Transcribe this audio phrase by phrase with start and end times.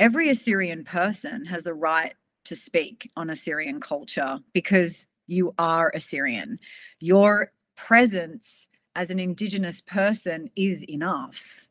[0.00, 2.14] every Assyrian person has the right
[2.46, 6.58] to speak on Assyrian culture because you are Assyrian.
[7.00, 11.68] Your presence as an Indigenous person is enough.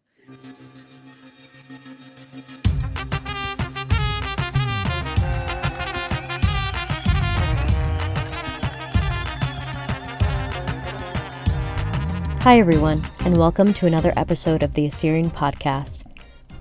[12.42, 16.09] Hi, everyone, and welcome to another episode of the Assyrian Podcast.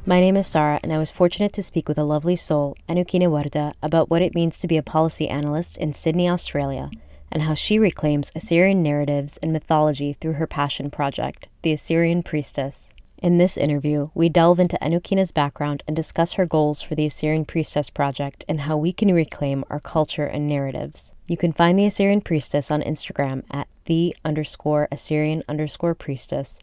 [0.08, 3.28] My name is Sarah, and I was fortunate to speak with a lovely soul, Anukina
[3.28, 6.90] Warda, about what it means to be a policy analyst in Sydney, Australia,
[7.30, 12.94] and how she reclaims Assyrian narratives and mythology through her passion project, The Assyrian Priestess.
[13.18, 17.44] In this interview, we delve into Anukina's background and discuss her goals for the Assyrian
[17.44, 21.12] Priestess Project and how we can reclaim our culture and narratives.
[21.26, 26.60] You can find the Assyrian Priestess on Instagram at the underscore Assyrian underscore priestess.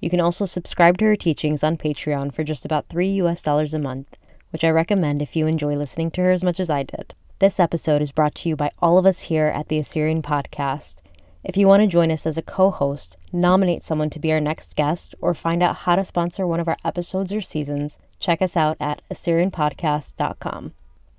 [0.00, 3.74] You can also subscribe to her teachings on Patreon for just about 3 US dollars
[3.74, 4.16] a month,
[4.50, 7.14] which I recommend if you enjoy listening to her as much as I did.
[7.38, 10.96] This episode is brought to you by all of us here at the Assyrian Podcast.
[11.44, 14.40] If you want to join us as a co host, nominate someone to be our
[14.40, 18.42] next guest, or find out how to sponsor one of our episodes or seasons, check
[18.42, 20.72] us out at AssyrianPodcast.com.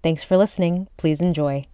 [0.03, 0.87] Thanks for listening.
[0.97, 1.65] Please enjoy.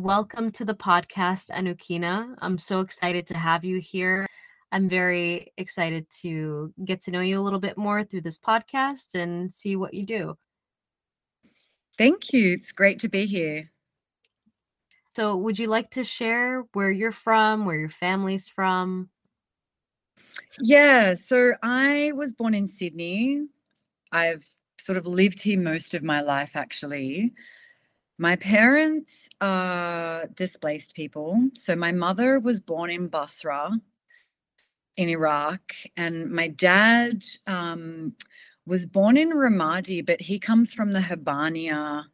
[0.00, 2.34] Welcome to the podcast, Anukina.
[2.38, 4.26] I'm so excited to have you here.
[4.72, 9.14] I'm very excited to get to know you a little bit more through this podcast
[9.14, 10.38] and see what you do.
[11.98, 12.54] Thank you.
[12.54, 13.70] It's great to be here.
[15.14, 19.10] So, would you like to share where you're from, where your family's from?
[20.62, 23.48] Yeah, so I was born in Sydney.
[24.10, 24.46] I've
[24.80, 27.34] sort of lived here most of my life, actually.
[28.20, 31.48] My parents are displaced people.
[31.54, 33.70] So, my mother was born in Basra,
[34.98, 38.12] in Iraq, and my dad um,
[38.66, 42.04] was born in Ramadi, but he comes from the Habbaniya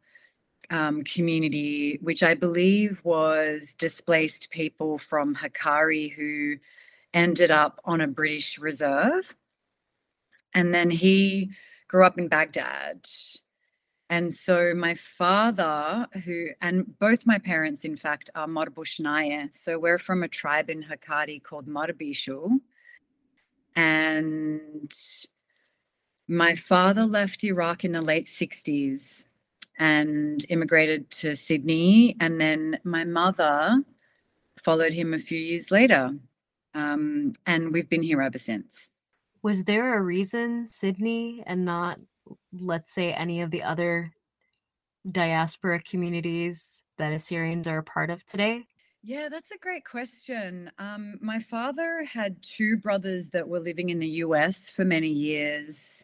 [0.69, 6.55] um, community, which I believe was displaced people from Hakkari who
[7.13, 9.35] ended up on a British reserve.
[10.53, 11.51] And then he
[11.89, 13.05] grew up in Baghdad.
[14.09, 19.53] And so my father, who, and both my parents, in fact, are Marbushnaya.
[19.53, 22.59] So we're from a tribe in Hakkari called Marbishu.
[23.75, 24.91] And
[26.27, 29.25] my father left Iraq in the late 60s
[29.77, 32.15] and immigrated to Sydney.
[32.19, 33.83] And then my mother
[34.63, 36.15] followed him a few years later.
[36.73, 38.89] Um, and we've been here ever since.
[39.41, 41.99] Was there a reason Sydney and not,
[42.53, 44.11] let's say, any of the other
[45.09, 48.65] diaspora communities that Assyrians are a part of today?
[49.03, 50.69] Yeah, that's a great question.
[50.79, 56.03] Um, my father had two brothers that were living in the US for many years.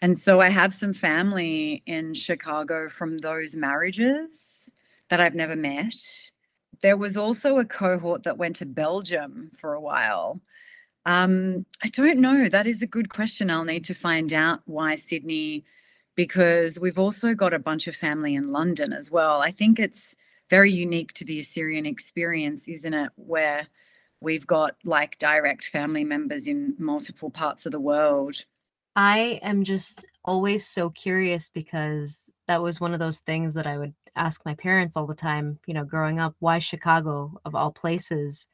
[0.00, 4.70] And so I have some family in Chicago from those marriages
[5.08, 5.94] that I've never met.
[6.82, 10.40] There was also a cohort that went to Belgium for a while.
[11.06, 12.48] Um, I don't know.
[12.48, 13.50] That is a good question.
[13.50, 15.64] I'll need to find out why Sydney,
[16.14, 19.42] because we've also got a bunch of family in London as well.
[19.42, 20.16] I think it's
[20.50, 23.10] very unique to the Assyrian experience, isn't it?
[23.16, 23.66] Where
[24.20, 28.44] we've got like direct family members in multiple parts of the world.
[28.96, 33.76] I am just always so curious because that was one of those things that I
[33.76, 37.72] would ask my parents all the time, you know, growing up, why Chicago of all
[37.72, 38.46] places?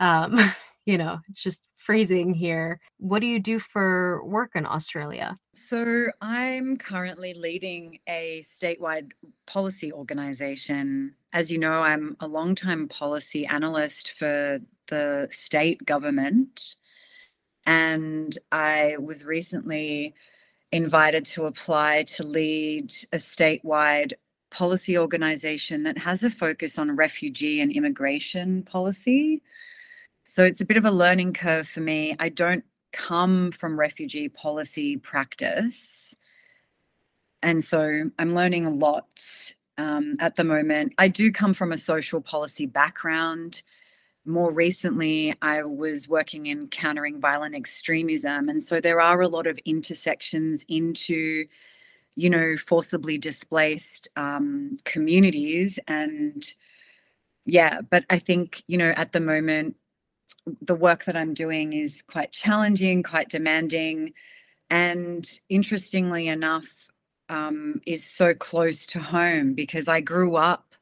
[0.00, 0.38] Um,
[0.84, 2.80] you know, it's just freezing here.
[2.98, 5.38] What do you do for work in Australia?
[5.54, 9.10] So, I'm currently leading a statewide
[9.46, 11.14] policy organization.
[11.32, 16.76] As you know, I'm a long-time policy analyst for the state government.
[17.66, 20.14] And I was recently
[20.72, 24.14] invited to apply to lead a statewide
[24.50, 29.42] policy organization that has a focus on refugee and immigration policy.
[30.32, 32.14] So it's a bit of a learning curve for me.
[32.18, 36.16] I don't come from refugee policy practice.
[37.42, 39.22] And so I'm learning a lot
[39.76, 40.94] um, at the moment.
[40.96, 43.62] I do come from a social policy background.
[44.24, 48.48] More recently, I was working in countering violent extremism.
[48.48, 51.44] And so there are a lot of intersections into,
[52.16, 55.78] you know, forcibly displaced um, communities.
[55.88, 56.42] And
[57.44, 59.76] yeah, but I think, you know, at the moment,
[60.60, 64.12] the work that I'm doing is quite challenging, quite demanding,
[64.70, 66.68] and interestingly enough,
[67.28, 70.74] um, is so close to home because I grew up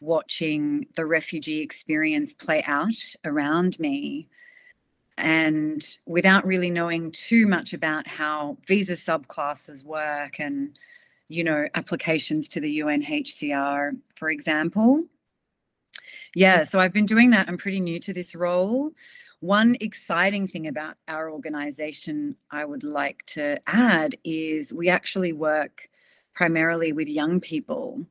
[0.00, 4.28] watching the refugee experience play out around me.
[5.16, 10.78] And without really knowing too much about how visa subclasses work and,
[11.28, 15.04] you know, applications to the UNHCR, for example.
[16.34, 17.48] Yeah, so I've been doing that.
[17.48, 18.92] I'm pretty new to this role.
[19.40, 25.88] One exciting thing about our organization I would like to add is we actually work
[26.34, 28.04] primarily with young people.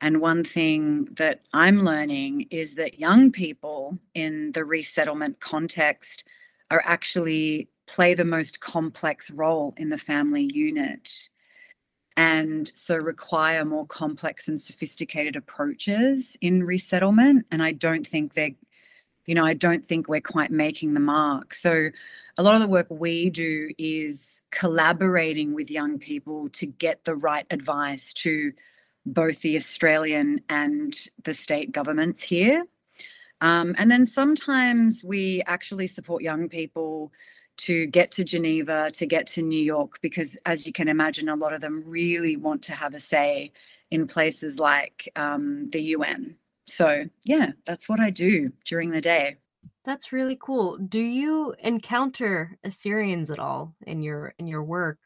[0.00, 6.24] And one thing that I'm learning is that young people in the resettlement context
[6.70, 11.28] are actually play the most complex role in the family unit
[12.16, 18.50] and so require more complex and sophisticated approaches in resettlement and i don't think they're
[19.26, 21.54] you know i don't think we're quite making the mark.
[21.54, 21.90] So
[22.38, 27.14] a lot of the work we do is collaborating with young people to get the
[27.14, 28.52] right advice to
[29.06, 32.64] both the australian and the state governments here.
[33.40, 37.12] Um, and then sometimes we actually support young people
[37.58, 41.36] to get to Geneva, to get to New York, because as you can imagine, a
[41.36, 43.52] lot of them really want to have a say
[43.90, 46.36] in places like um, the UN.
[46.64, 49.36] So, yeah, that's what I do during the day.
[49.84, 50.78] That's really cool.
[50.78, 54.98] Do you encounter Assyrians at all in your in your work?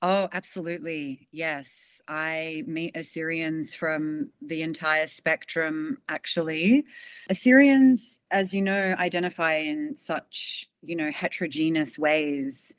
[0.00, 1.26] Oh, absolutely.
[1.32, 2.00] Yes.
[2.06, 6.84] I meet Assyrians from the entire spectrum, actually.
[7.28, 12.72] Assyrians, as you know, identify in such, you know, heterogeneous ways.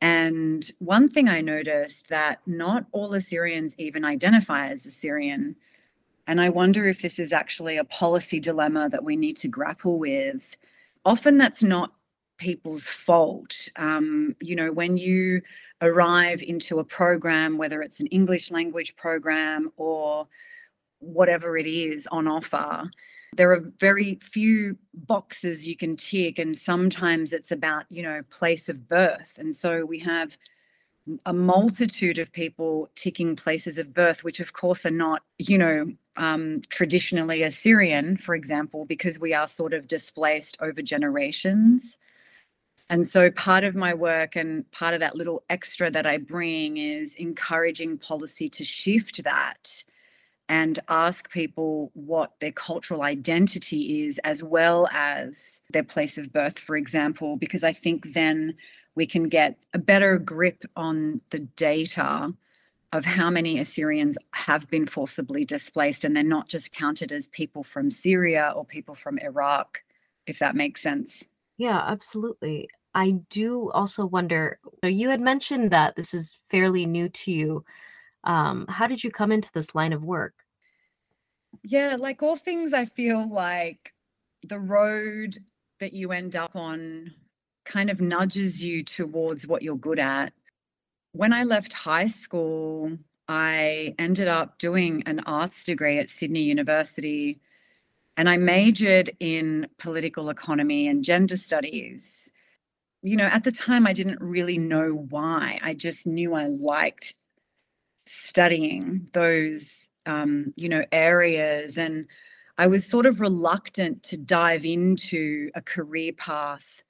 [0.00, 5.54] And one thing I noticed that not all Assyrians even identify as Assyrian.
[6.26, 9.98] And I wonder if this is actually a policy dilemma that we need to grapple
[9.98, 10.56] with.
[11.04, 11.92] Often that's not
[12.36, 13.68] people's fault.
[13.76, 15.42] Um, you know, when you
[15.80, 20.26] arrive into a program, whether it's an English language program or
[20.98, 22.90] whatever it is on offer,
[23.36, 26.38] there are very few boxes you can tick.
[26.38, 29.34] And sometimes it's about, you know, place of birth.
[29.38, 30.36] And so we have
[31.24, 35.92] a multitude of people ticking places of birth, which of course are not, you know,
[36.16, 41.98] um, traditionally Assyrian, for example, because we are sort of displaced over generations.
[42.90, 46.78] And so part of my work and part of that little extra that I bring
[46.78, 49.84] is encouraging policy to shift that
[50.48, 56.58] and ask people what their cultural identity is, as well as their place of birth,
[56.58, 58.54] for example, because I think then
[58.94, 62.32] we can get a better grip on the data
[62.94, 67.62] of how many Assyrians have been forcibly displaced, and they're not just counted as people
[67.62, 69.82] from Syria or people from Iraq,
[70.26, 71.26] if that makes sense.
[71.58, 72.70] Yeah, absolutely.
[72.94, 77.64] I do also wonder so you had mentioned that this is fairly new to you.
[78.24, 80.34] Um, how did you come into this line of work?
[81.62, 83.92] Yeah, like all things, I feel like
[84.46, 85.38] the road
[85.80, 87.12] that you end up on
[87.64, 90.32] kind of nudges you towards what you're good at.
[91.12, 92.96] When I left high school,
[93.28, 97.40] I ended up doing an arts degree at Sydney University
[98.16, 102.32] and I majored in political economy and gender studies
[103.08, 105.58] you know, at the time, I didn't really know why.
[105.62, 107.14] I just knew I liked
[108.04, 111.78] studying those, um, you know, areas.
[111.78, 112.06] And
[112.58, 116.82] I was sort of reluctant to dive into a career path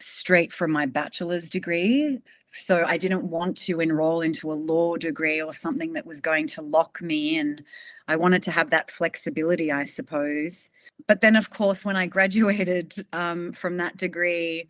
[0.00, 2.18] straight from my bachelor's degree.
[2.52, 6.48] So I didn't want to enroll into a law degree or something that was going
[6.48, 7.64] to lock me in.
[8.08, 10.68] I wanted to have that flexibility, I suppose.
[11.06, 14.68] But then, of course, when I graduated um, from that degree,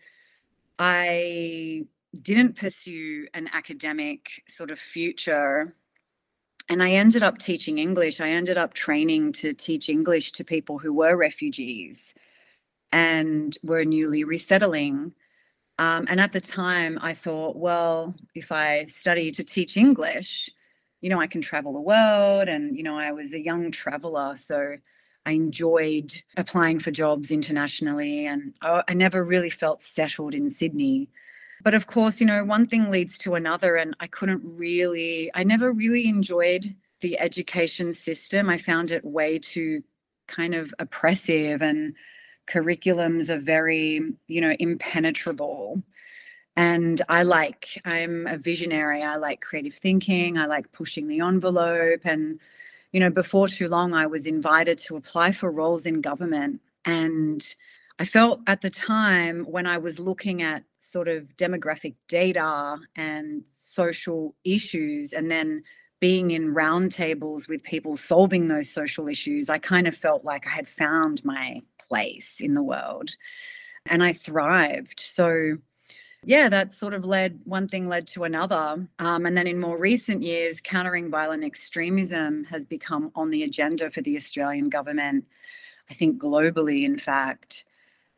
[0.78, 1.84] I
[2.22, 5.74] didn't pursue an academic sort of future.
[6.68, 8.20] And I ended up teaching English.
[8.20, 12.14] I ended up training to teach English to people who were refugees
[12.92, 15.14] and were newly resettling.
[15.78, 20.50] Um, and at the time, I thought, well, if I study to teach English,
[21.00, 22.48] you know, I can travel the world.
[22.48, 24.36] And, you know, I was a young traveler.
[24.36, 24.76] So
[25.28, 31.10] I enjoyed applying for jobs internationally, and I, I never really felt settled in Sydney.
[31.62, 35.44] But of course, you know, one thing leads to another, and I couldn't really, I
[35.44, 38.48] never really enjoyed the education system.
[38.48, 39.82] I found it way too
[40.28, 41.94] kind of oppressive, and
[42.50, 45.82] curriculums are very, you know, impenetrable.
[46.56, 49.02] And I like, I'm a visionary.
[49.02, 50.38] I like creative thinking.
[50.38, 52.00] I like pushing the envelope.
[52.04, 52.40] And
[52.92, 56.60] you know, before too long, I was invited to apply for roles in government.
[56.84, 57.44] And
[57.98, 63.42] I felt at the time when I was looking at sort of demographic data and
[63.50, 65.62] social issues, and then
[66.00, 70.50] being in roundtables with people solving those social issues, I kind of felt like I
[70.50, 73.10] had found my place in the world
[73.90, 75.00] and I thrived.
[75.00, 75.58] So,
[76.24, 78.86] yeah, that sort of led one thing led to another.
[78.98, 83.90] Um, and then in more recent years, countering violent extremism has become on the agenda
[83.90, 85.26] for the Australian government,
[85.90, 87.64] I think globally, in fact.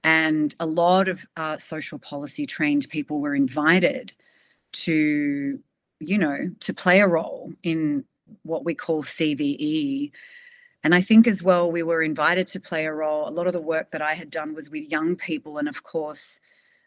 [0.03, 4.15] And a lot of uh, social policy trained people were invited
[4.73, 5.59] to,
[5.99, 8.05] you know, to play a role in
[8.45, 10.11] what we call CVE.
[10.83, 13.29] And I think as well, we were invited to play a role.
[13.29, 15.59] A lot of the work that I had done was with young people.
[15.59, 16.41] And of course,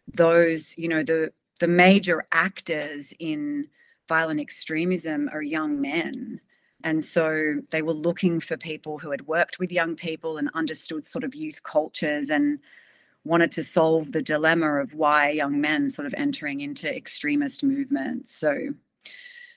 [0.08, 3.68] those, you know, the the major actors in
[4.10, 6.42] violent extremism are young men.
[6.84, 11.06] And so they were looking for people who had worked with young people and understood
[11.06, 12.60] sort of youth cultures and
[13.24, 18.36] wanted to solve the dilemma of why young men sort of entering into extremist movements.
[18.36, 18.74] So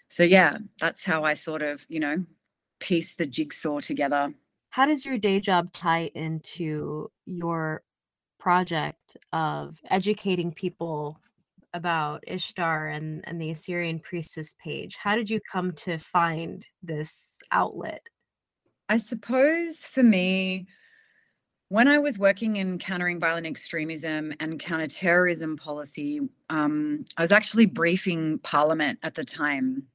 [0.09, 2.25] so yeah, that's how I sort of, you know,
[2.79, 4.33] piece the jigsaw together.
[4.71, 7.83] How does your day job tie into your
[8.47, 11.19] project of educating people
[11.75, 14.95] about Ishtar and, and the Assyrian priestess page.
[14.95, 18.07] How did you come to find this outlet?
[18.89, 20.69] I suppose for me,
[21.71, 27.67] when I was working in countering violent extremism and counterterrorism policy, um, I was actually
[27.67, 29.89] briefing Parliament at the time.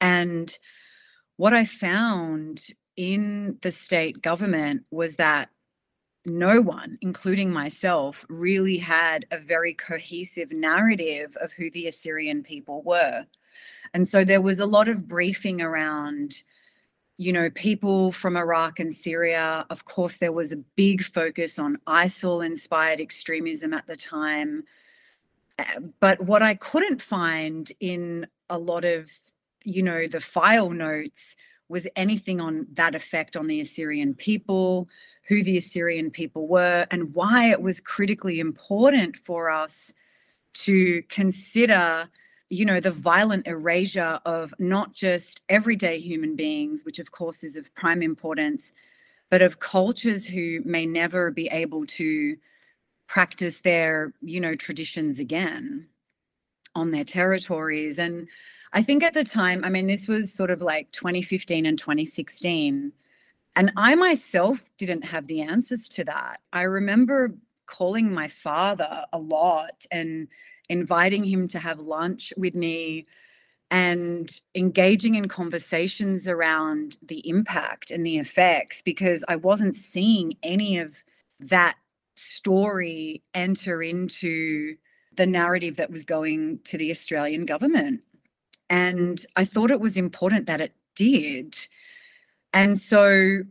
[0.00, 0.52] And
[1.36, 2.60] what I found
[2.96, 5.50] in the state government was that
[6.24, 12.82] no one, including myself, really had a very cohesive narrative of who the Assyrian people
[12.82, 13.26] were.
[13.92, 16.42] And so there was a lot of briefing around,
[17.18, 19.66] you know, people from Iraq and Syria.
[19.68, 24.64] Of course, there was a big focus on ISIL inspired extremism at the time.
[25.58, 29.10] Eh, but what I couldn't find in a lot of,
[29.64, 31.36] you know, the file notes
[31.68, 34.88] was anything on that effect on the Assyrian people
[35.28, 39.92] who the Assyrian people were and why it was critically important for us
[40.54, 42.08] to consider
[42.48, 47.56] you know the violent erasure of not just everyday human beings which of course is
[47.56, 48.72] of prime importance
[49.30, 52.36] but of cultures who may never be able to
[53.06, 55.86] practice their you know traditions again
[56.74, 57.98] on their territories.
[57.98, 58.28] And
[58.74, 62.92] i think at the time i mean this was sort of like 2015 and 2016
[63.56, 66.40] and I myself didn't have the answers to that.
[66.52, 67.34] I remember
[67.66, 70.28] calling my father a lot and
[70.68, 73.06] inviting him to have lunch with me
[73.70, 80.78] and engaging in conversations around the impact and the effects because I wasn't seeing any
[80.78, 80.96] of
[81.40, 81.76] that
[82.16, 84.76] story enter into
[85.16, 88.02] the narrative that was going to the Australian government.
[88.68, 91.56] And I thought it was important that it did
[92.52, 93.42] and so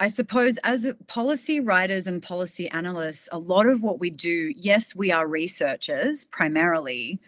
[0.00, 4.94] I suppose as policy writers and policy analysts, a lot of what we do, yes,
[4.94, 7.20] we are researchers primarily,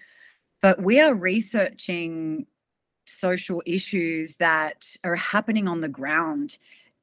[0.62, 2.47] but we are researching
[3.05, 6.57] social issues that are happening on the ground.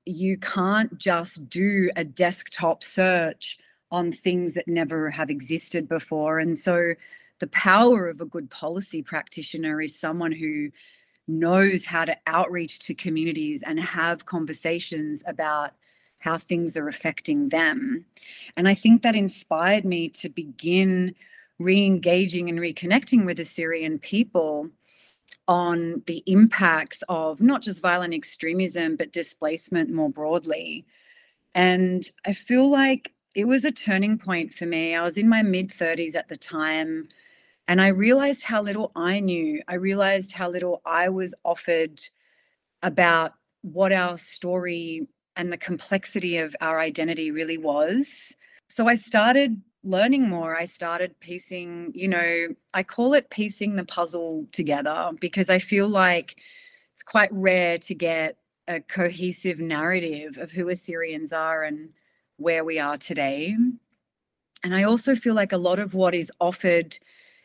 [0.06, 3.60] You can't just do a desktop search
[3.92, 6.40] on things that never have existed before.
[6.40, 6.94] And so
[7.40, 10.70] the power of a good policy practitioner is someone who
[11.30, 15.74] knows how to outreach to communities and have conversations about
[16.18, 18.06] how things are affecting them.
[18.58, 21.16] And I think that inspired me to begin
[21.60, 24.70] re engaging and reconnecting with Assyrian people
[25.48, 30.86] on the impacts of not just violent extremism, but displacement more broadly.
[31.54, 34.96] And I feel like it was a turning point for me.
[34.96, 37.08] I was in my mid 30s at the time.
[37.70, 39.62] And I realized how little I knew.
[39.68, 42.02] I realized how little I was offered
[42.82, 48.36] about what our story and the complexity of our identity really was.
[48.70, 50.58] So I started learning more.
[50.58, 55.88] I started piecing, you know, I call it piecing the puzzle together because I feel
[55.88, 56.38] like
[56.96, 61.90] it's quite rare to get a cohesive narrative of who Assyrians are and
[62.38, 63.56] where we are today.
[64.64, 66.98] And I also feel like a lot of what is offered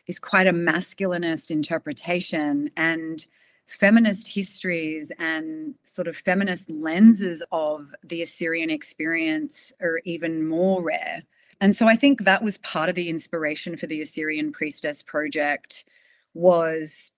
[0.07, 3.25] is quite a masculinist interpretation and
[3.67, 11.23] feminist histories and sort of feminist lenses of the Assyrian experience are even more rare.
[11.61, 15.85] And so I think that was part of the inspiration for the Assyrian Priestess Project
[16.33, 17.11] was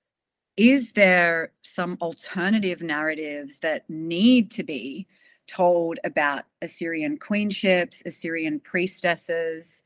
[0.56, 5.06] is there some alternative narratives that need to be
[5.46, 9.84] told about Assyrian queenships, Assyrian priestesses,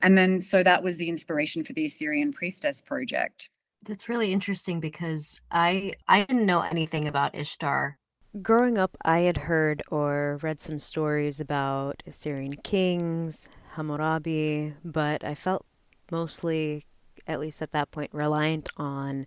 [0.00, 3.48] and then, so that was the inspiration for the Assyrian Priestess Project.
[3.84, 7.98] That's really interesting because I I didn't know anything about Ishtar.
[8.42, 15.34] Growing up, I had heard or read some stories about Assyrian kings, Hammurabi, but I
[15.34, 15.64] felt
[16.10, 16.84] mostly,
[17.26, 19.26] at least at that point, reliant on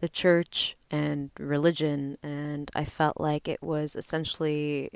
[0.00, 2.16] the church and religion.
[2.22, 4.90] And I felt like it was essentially,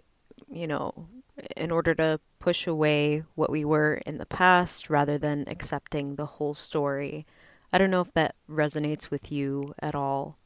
[0.49, 1.09] you know,
[1.57, 6.27] in order to push away what we were in the past rather than accepting the
[6.27, 7.25] whole story.
[7.73, 10.37] I don't know if that resonates with you at all.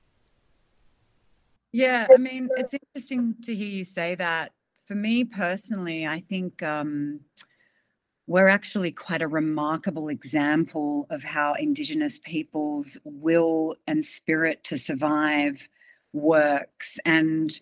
[1.72, 4.52] Yeah, I mean, it's interesting to hear you say that.
[4.86, 7.20] For me personally, I think um,
[8.26, 15.66] we're actually quite a remarkable example of how Indigenous peoples' will and spirit to survive
[16.12, 16.98] works.
[17.06, 17.58] And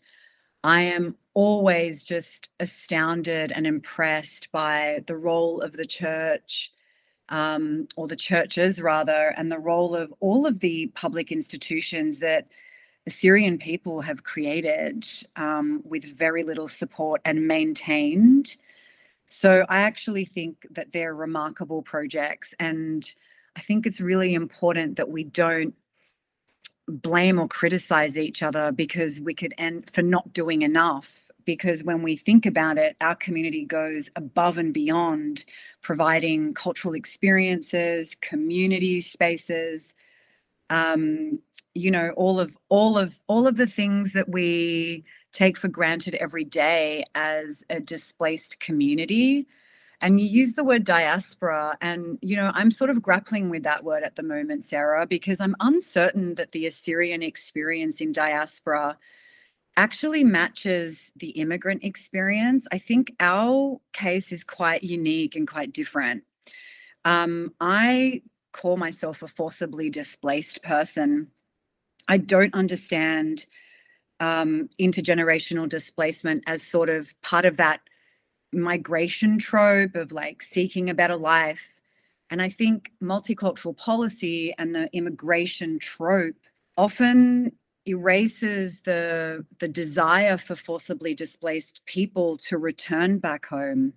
[0.65, 6.73] I am always just astounded and impressed by the role of the church,
[7.29, 12.49] um, or the churches rather, and the role of all of the public institutions that
[13.05, 18.57] the Assyrian people have created um, with very little support and maintained.
[19.29, 22.55] So I actually think that they're remarkable projects.
[22.59, 23.05] And
[23.57, 25.75] I think it's really important that we don't
[26.89, 31.31] blame or criticize each other because we could end for not doing enough.
[31.45, 35.45] Because when we think about it, our community goes above and beyond
[35.83, 39.95] providing cultural experiences, community spaces,
[40.71, 41.39] um,
[41.75, 46.15] you know all of all of all of the things that we take for granted
[46.17, 49.47] every day as a displaced community
[50.01, 53.85] and you use the word diaspora and you know i'm sort of grappling with that
[53.85, 58.97] word at the moment sarah because i'm uncertain that the assyrian experience in diaspora
[59.77, 66.23] actually matches the immigrant experience i think our case is quite unique and quite different
[67.05, 68.21] um, i
[68.55, 71.29] call myself a forcibly displaced person.
[72.09, 73.47] I don't understand
[74.21, 77.81] um, intergenerational displacement as sort of part of that
[78.55, 81.81] migration trope of like seeking a better life.
[82.31, 86.37] And I think multicultural policy and the immigration trope
[86.77, 87.53] often
[87.87, 93.93] erases the the desire for forcibly displaced people to return back home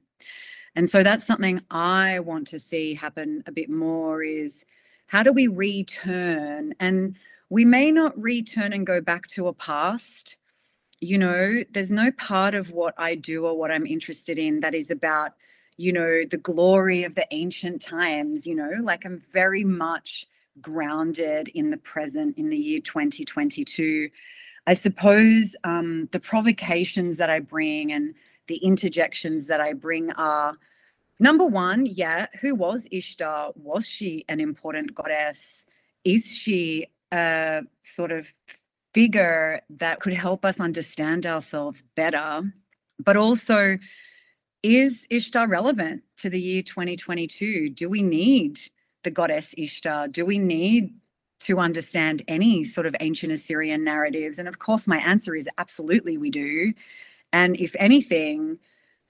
[0.78, 4.64] and so that's something I want to see happen a bit more is
[5.08, 6.76] how do we return?
[6.80, 7.18] And
[7.50, 10.38] we may not return and go back to a past.
[11.00, 14.74] You know, there's no part of what I do or what I'm interested in that
[14.74, 15.34] is about,
[15.78, 20.26] you know, the glory of the ancient times, you know, like I'm very much
[20.62, 24.10] grounded in the present in the year 2022.
[24.66, 28.16] I suppose um, the provocations that I bring and
[28.48, 30.58] the interjections that I bring are
[31.20, 33.52] number one, yeah, who was Ishtar?
[33.56, 35.66] Was she an important goddess?
[36.04, 38.28] Is she a sort of
[38.98, 42.42] figure that could help us understand ourselves better?
[42.98, 43.78] But also,
[44.64, 47.70] is Ishtar relevant to the year 2022?
[47.70, 48.60] Do we need
[49.04, 50.08] the goddess Ishtar?
[50.08, 50.96] Do we need
[51.42, 54.40] to understand any sort of ancient Assyrian narratives?
[54.40, 56.74] And of course, my answer is absolutely we do.
[57.32, 58.58] And if anything,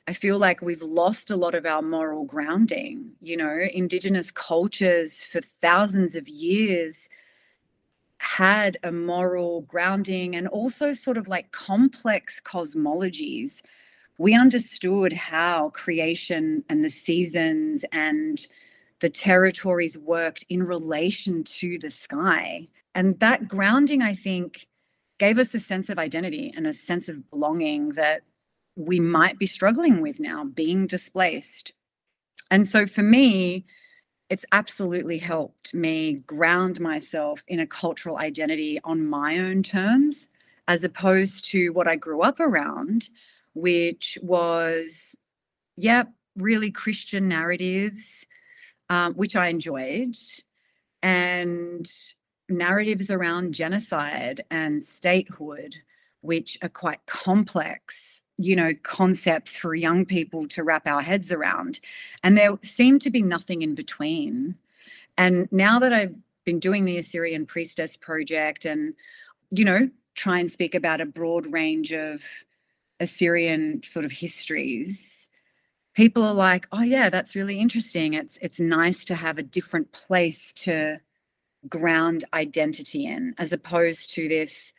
[0.06, 3.13] I feel like we've lost a lot of our moral grounding.
[3.21, 7.08] You know, Indigenous cultures for thousands of years
[8.19, 13.62] had a moral grounding and also sort of like complex cosmologies.
[14.17, 18.45] We understood how creation and the seasons and
[18.99, 22.67] the territories worked in relation to the sky.
[22.95, 24.67] And that grounding, I think,
[25.19, 28.21] gave us a sense of identity and a sense of belonging that
[28.75, 31.73] we might be struggling with now, being displaced.
[32.49, 33.65] And so for me,
[34.29, 40.29] it's absolutely helped me ground myself in a cultural identity on my own terms,
[40.67, 43.09] as opposed to what I grew up around,
[43.53, 45.15] which was,
[45.77, 46.03] yeah,
[46.35, 48.25] really Christian narratives,
[48.89, 50.15] um, which I enjoyed,
[51.01, 51.89] and
[52.49, 55.75] narratives around genocide and statehood,
[56.21, 61.80] which are quite complex, you know, concepts for young people to wrap our heads around.
[62.23, 64.56] And there seemed to be nothing in between.
[65.17, 68.93] And now that I've been doing the Assyrian Priestess Project and,
[69.49, 72.21] you know, try and speak about a broad range of
[72.99, 75.27] Assyrian sort of histories,
[75.93, 78.13] people are like, oh yeah, that's really interesting.
[78.13, 80.97] It's it's nice to have a different place to
[81.67, 84.73] ground identity in, as opposed to this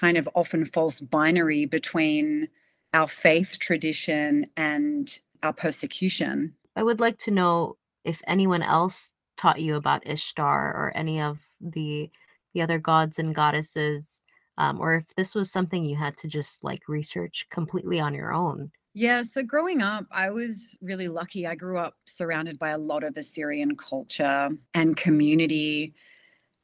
[0.00, 2.48] kind of often false binary between
[2.94, 6.54] our faith tradition and our persecution.
[6.74, 11.38] I would like to know if anyone else taught you about Ishtar or any of
[11.60, 12.10] the
[12.52, 14.24] the other gods and goddesses,
[14.58, 18.32] um, or if this was something you had to just like research completely on your
[18.32, 18.72] own.
[18.92, 21.46] Yeah, so growing up, I was really lucky.
[21.46, 25.94] I grew up surrounded by a lot of Assyrian culture and community.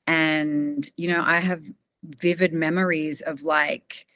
[0.09, 1.63] And, you know, I have
[2.19, 4.07] vivid memories of like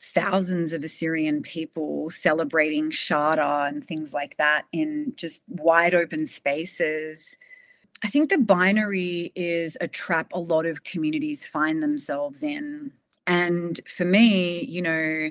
[0.00, 7.36] thousands of Assyrian people celebrating Shada and things like that in just wide open spaces.
[8.02, 12.92] I think the binary is a trap a lot of communities find themselves in.
[13.26, 15.30] And for me, you know,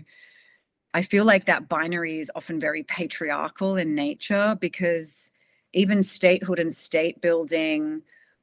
[0.93, 5.31] I feel like that binary is often very patriarchal in nature because
[5.73, 8.01] even statehood and state building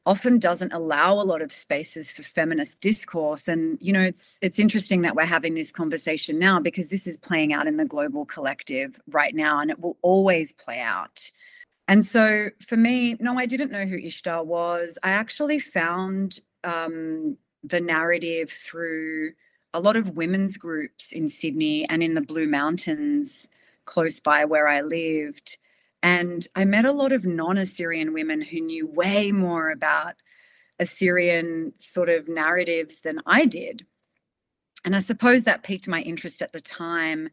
[0.08, 3.46] often doesn't allow a lot of spaces for feminist discourse.
[3.46, 7.18] And you know it's it's interesting that we're having this conversation now because this is
[7.18, 11.30] playing out in the global collective right now and it will always play out.
[11.88, 14.98] And so for me no i didn't know who ishtar was.
[15.02, 19.32] I actually found um, the narrative through
[19.74, 23.50] a lot of women's groups in Sydney and in the Blue Mountains
[23.84, 25.58] close by where I lived.
[26.02, 30.14] And I met a lot of non Assyrian women who knew way more about
[30.78, 33.84] Assyrian sort of narratives than I did.
[34.84, 37.30] And I suppose that piqued my interest at the time.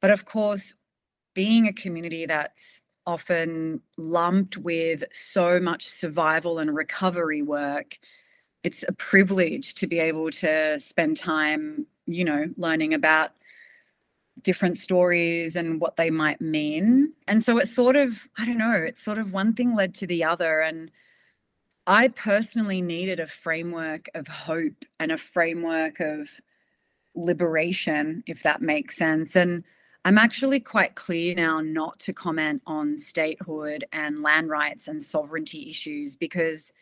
[0.00, 0.74] But of course,
[1.34, 7.98] being a community that's often lumped with so much survival and recovery work,
[8.62, 13.32] it's a privilege to be able to spend time, you know, learning about
[14.42, 17.12] different stories and what they might mean.
[17.28, 20.06] And so it's sort of, I don't know, it's sort of one thing led to
[20.06, 20.60] the other.
[20.60, 20.90] And
[21.86, 26.28] I personally needed a framework of hope and a framework of
[27.14, 29.36] liberation, if that makes sense.
[29.36, 29.62] And
[30.04, 35.70] I'm actually quite clear now not to comment on statehood and land rights and sovereignty
[35.70, 36.72] issues because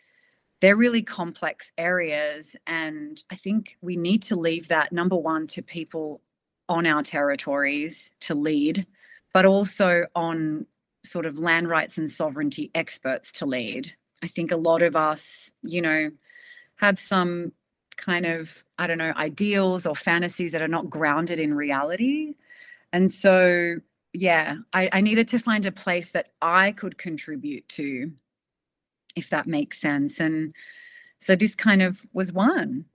[0.60, 2.56] they're really complex areas.
[2.66, 6.20] And I think we need to leave that number one to people
[6.72, 8.86] on our territories to lead,
[9.32, 10.66] but also on
[11.04, 13.92] sort of land rights and sovereignty experts to lead.
[14.22, 16.10] I think a lot of us, you know,
[16.76, 17.52] have some
[17.96, 22.34] kind of, I don't know, ideals or fantasies that are not grounded in reality.
[22.92, 23.76] And so,
[24.12, 28.12] yeah, I, I needed to find a place that I could contribute to
[29.14, 30.20] if that makes sense.
[30.20, 30.54] And
[31.18, 32.86] so this kind of was one.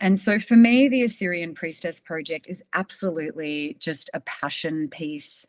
[0.00, 5.46] And so for me, the Assyrian Priestess Project is absolutely just a passion piece.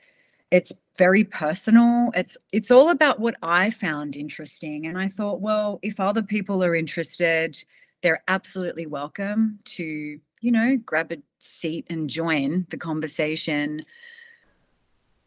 [0.51, 2.09] It's very personal.
[2.15, 4.87] It's it's all about what I found interesting.
[4.87, 7.63] And I thought, well, if other people are interested,
[8.01, 13.85] they're absolutely welcome to, you know, grab a seat and join the conversation.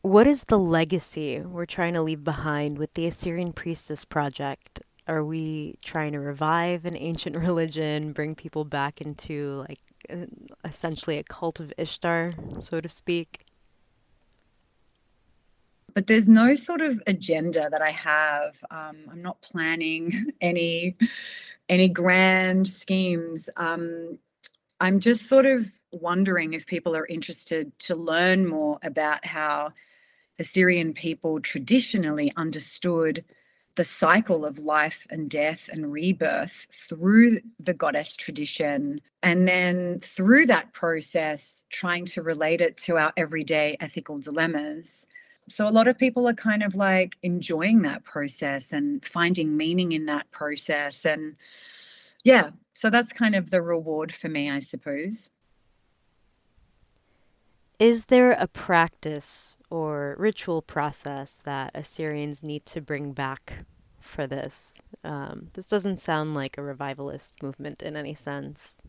[0.02, 4.82] What is the legacy we're trying to leave behind with the Assyrian Priestess Project?
[5.08, 9.80] Are we trying to revive an ancient religion, bring people back into like
[10.64, 13.46] essentially a cult of Ishtar, so to speak?
[15.94, 18.56] But there's no sort of agenda that I have.
[18.70, 20.96] Um, I'm not planning any
[21.68, 23.48] any grand schemes.
[23.56, 24.18] Um,
[24.80, 29.72] I'm just sort of wondering if people are interested to learn more about how
[30.38, 33.24] Assyrian people traditionally understood
[33.74, 39.00] the cycle of life and death and rebirth through the goddess tradition.
[39.22, 45.06] And then through that process, trying to relate it to our everyday ethical dilemmas.
[45.48, 49.92] So, a lot of people are kind of like enjoying that process and finding meaning
[49.92, 51.04] in that process.
[51.04, 51.36] And
[52.24, 55.30] yeah, so that's kind of the reward for me, I suppose.
[57.78, 63.64] Is there a practice or ritual process that Assyrians need to bring back
[64.00, 64.74] for this?
[65.02, 68.82] Um, this doesn't sound like a revivalist movement in any sense.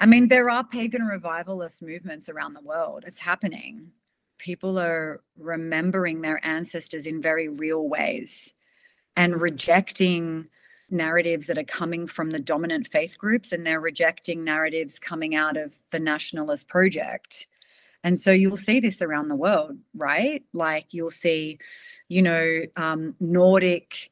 [0.00, 3.04] I mean, there are pagan revivalist movements around the world.
[3.06, 3.90] It's happening.
[4.38, 8.52] People are remembering their ancestors in very real ways
[9.16, 10.48] and rejecting
[10.90, 15.56] narratives that are coming from the dominant faith groups and they're rejecting narratives coming out
[15.56, 17.46] of the nationalist project.
[18.04, 20.44] And so you'll see this around the world, right?
[20.52, 21.58] Like you'll see,
[22.08, 24.10] you know, um, Nordic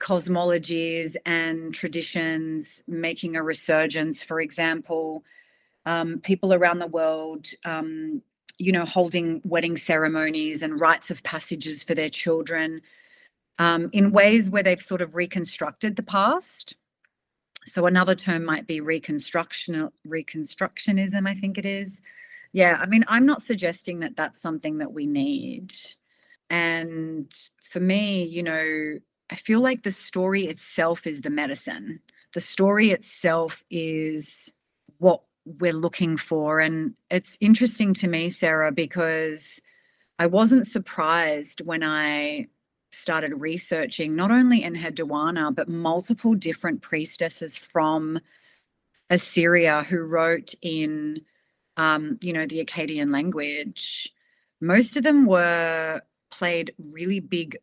[0.00, 4.24] cosmologies and traditions making a resurgence.
[4.24, 5.24] For example,
[5.86, 8.22] um, people around the world, um,
[8.58, 12.80] you know, holding wedding ceremonies and rites of passages for their children
[13.60, 16.74] um, in ways where they've sort of reconstructed the past.
[17.66, 22.00] So another term might be reconstruction, reconstructionism, I think it is.
[22.54, 25.74] Yeah, I mean, I'm not suggesting that that's something that we need.
[26.48, 27.30] And
[27.62, 32.00] for me, you know, I feel like the story itself is the medicine.
[32.32, 34.50] The story itself is
[34.96, 36.60] what we're looking for.
[36.60, 39.60] And it's interesting to me, Sarah, because
[40.18, 42.48] I wasn't surprised when I
[42.90, 48.18] started researching not only in Enheduanna, but multiple different priestesses from
[49.10, 51.20] Assyria who wrote in,
[51.76, 54.12] um, you know, the Akkadian language.
[54.60, 56.00] Most of them were
[56.30, 57.56] played really big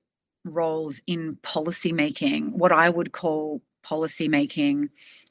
[0.46, 4.90] roles in policy making, what I would call policy making,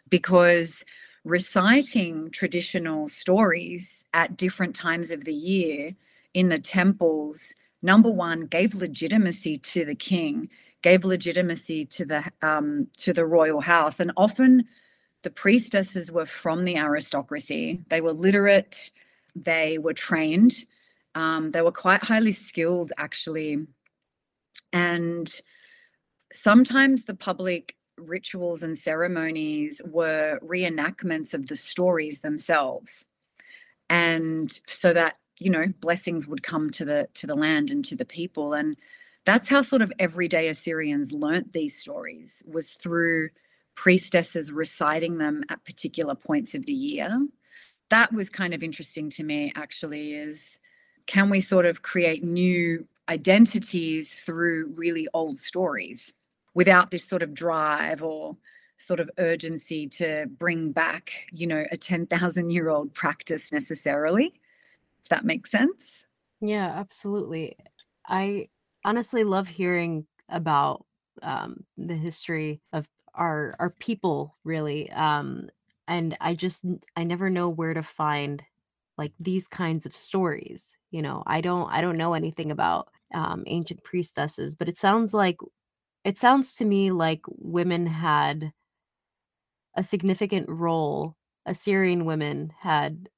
[0.09, 0.85] because
[1.25, 5.93] reciting traditional stories at different times of the year
[6.35, 10.49] in the temples, number one, gave legitimacy to the king,
[10.83, 14.65] gave legitimacy to the um, to the royal house, and often
[15.23, 17.81] the priestesses were from the aristocracy.
[17.89, 18.91] They were literate,
[19.35, 20.65] they were trained,
[21.15, 23.67] um, they were quite highly skilled, actually.
[24.73, 25.33] And
[26.33, 33.07] sometimes the public rituals and ceremonies were reenactments of the stories themselves.
[33.89, 37.97] And so that, you know, blessings would come to the to the land and to
[37.97, 38.55] the people.
[38.55, 38.77] And
[39.25, 43.31] that's how sort of everyday Assyrians learnt these stories was through
[43.75, 47.27] priestesses reciting them at particular points of the year.
[47.91, 50.59] That was kind of interesting to me, actually, is
[51.07, 56.15] can we sort of create new identities through really old stories
[56.55, 58.37] without this sort of drive or
[58.79, 64.33] sort of urgency to bring back, you know, a 10,000 year old practice necessarily,
[65.07, 66.05] if that makes sense.
[66.41, 67.57] Yeah, absolutely.
[68.07, 68.49] I
[68.85, 70.85] honestly love hearing about
[71.23, 74.91] um, the history of our our people, really.
[74.93, 75.49] Um,
[75.89, 76.65] and I just
[76.97, 78.43] I never know where to find
[78.99, 83.45] like these kinds of stories you know i don't i don't know anything about um,
[83.47, 85.39] ancient priestesses but it sounds like
[86.05, 88.53] it sounds to me like women had
[89.75, 93.09] a significant role assyrian women had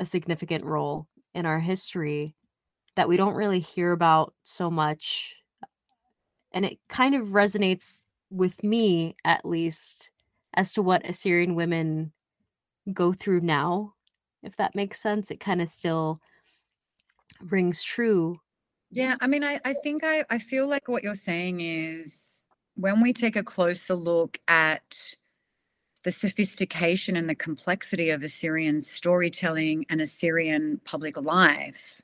[0.00, 1.08] a significant role
[1.38, 2.34] in our history
[2.96, 5.34] that we don't really hear about so much
[6.52, 10.10] and it kind of resonates with me at least
[10.54, 12.12] as to what assyrian women
[12.92, 13.94] go through now
[14.42, 15.30] if that makes sense.
[15.30, 16.20] It kind of still
[17.40, 18.38] rings true.
[18.90, 23.00] Yeah, I mean, I, I think I, I feel like what you're saying is when
[23.00, 25.14] we take a closer look at
[26.04, 32.00] the sophistication and the complexity of Assyrian storytelling and Assyrian public life,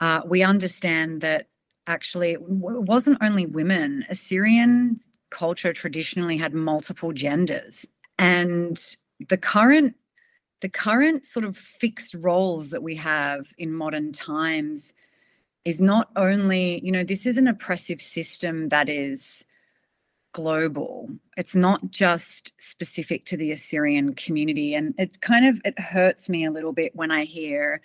[0.00, 1.48] uh, we understand that
[1.86, 4.04] actually it wasn't only women.
[4.10, 5.00] Assyrian
[5.30, 7.86] culture traditionally had multiple genders.
[8.18, 8.82] And
[9.28, 9.94] the current
[10.62, 14.94] the current sort of fixed roles that we have in modern times
[15.66, 19.44] is not only, you know, this is an oppressive system that is
[20.36, 21.08] global.
[21.38, 24.74] It's not just specific to the Assyrian community.
[24.74, 27.80] And it's kind of, it hurts me a little bit when I hear,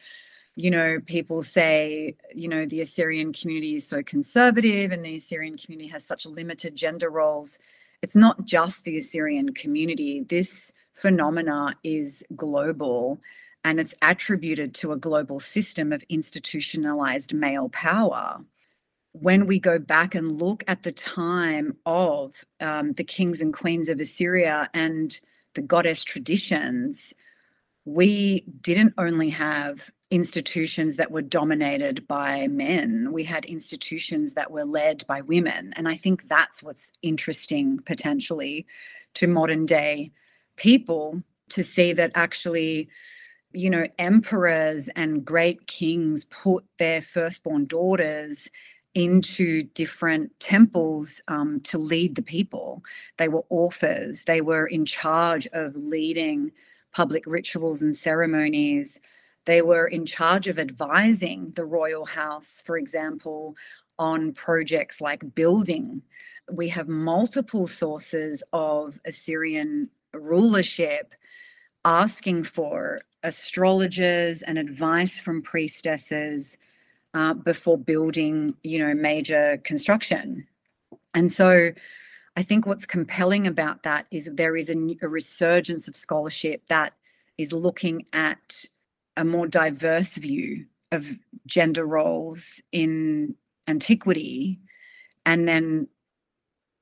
[0.58, 5.56] you know, people say, you know, the Assyrian community is so conservative and the Assyrian
[5.58, 7.58] community has such limited gender roles.
[8.02, 10.26] It's not just the Assyrian community.
[10.28, 13.22] This phenomena is global
[13.64, 18.42] and it's attributed to a global system of institutionalized male power.
[19.14, 23.90] When we go back and look at the time of um, the kings and queens
[23.90, 25.20] of Assyria and
[25.54, 27.14] the goddess traditions,
[27.84, 34.66] we didn't only have institutions that were dominated by men, we had institutions that were
[34.66, 35.74] led by women.
[35.76, 38.66] And I think that's what's interesting potentially
[39.16, 40.12] to modern day
[40.58, 42.90] people to see that actually
[43.54, 48.48] you know emperors and great kings put their firstborn daughters
[48.94, 52.84] into different temples um, to lead the people.
[53.18, 54.24] They were authors.
[54.26, 56.52] They were in charge of leading
[56.92, 59.00] public rituals and ceremonies.
[59.46, 63.56] They were in charge of advising the royal house for example
[63.98, 66.02] on projects like building.
[66.52, 71.14] We have multiple sources of assyrian rulership
[71.86, 76.58] asking for astrologers and advice from priestesses
[77.14, 80.48] uh, before building, you know, major construction.
[81.14, 81.72] And so
[82.36, 86.94] I think what's compelling about that is there is a, a resurgence of scholarship that
[87.38, 88.66] is looking at
[89.18, 91.06] a more diverse view of
[91.46, 93.36] gender roles in
[93.68, 94.60] antiquity
[95.26, 95.88] and then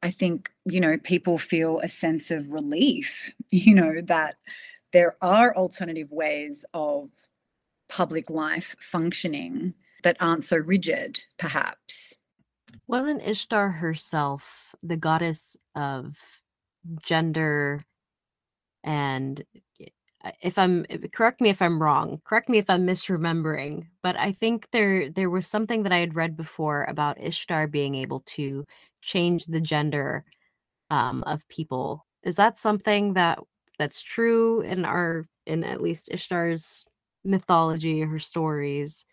[0.02, 4.36] I think, you know, people feel a sense of relief, you know, that
[4.94, 7.10] there are alternative ways of
[7.90, 12.18] public life functioning that aren't so rigid, perhaps.
[12.88, 16.16] Wasn't Ishtar herself the goddess of
[17.04, 17.86] gender
[18.84, 19.44] and
[20.42, 24.68] if I'm correct me if I'm wrong, correct me if I'm misremembering, but I think
[24.72, 28.66] there there was something that I had read before about Ishtar being able to
[29.02, 30.26] change the gender
[30.90, 32.06] um, of people.
[32.24, 33.40] Is that something that
[33.78, 36.86] that's true in our in at least Ishtar's
[37.24, 39.06] mythology, her stories?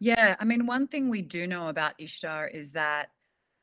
[0.00, 3.10] Yeah, I mean, one thing we do know about Ishtar is that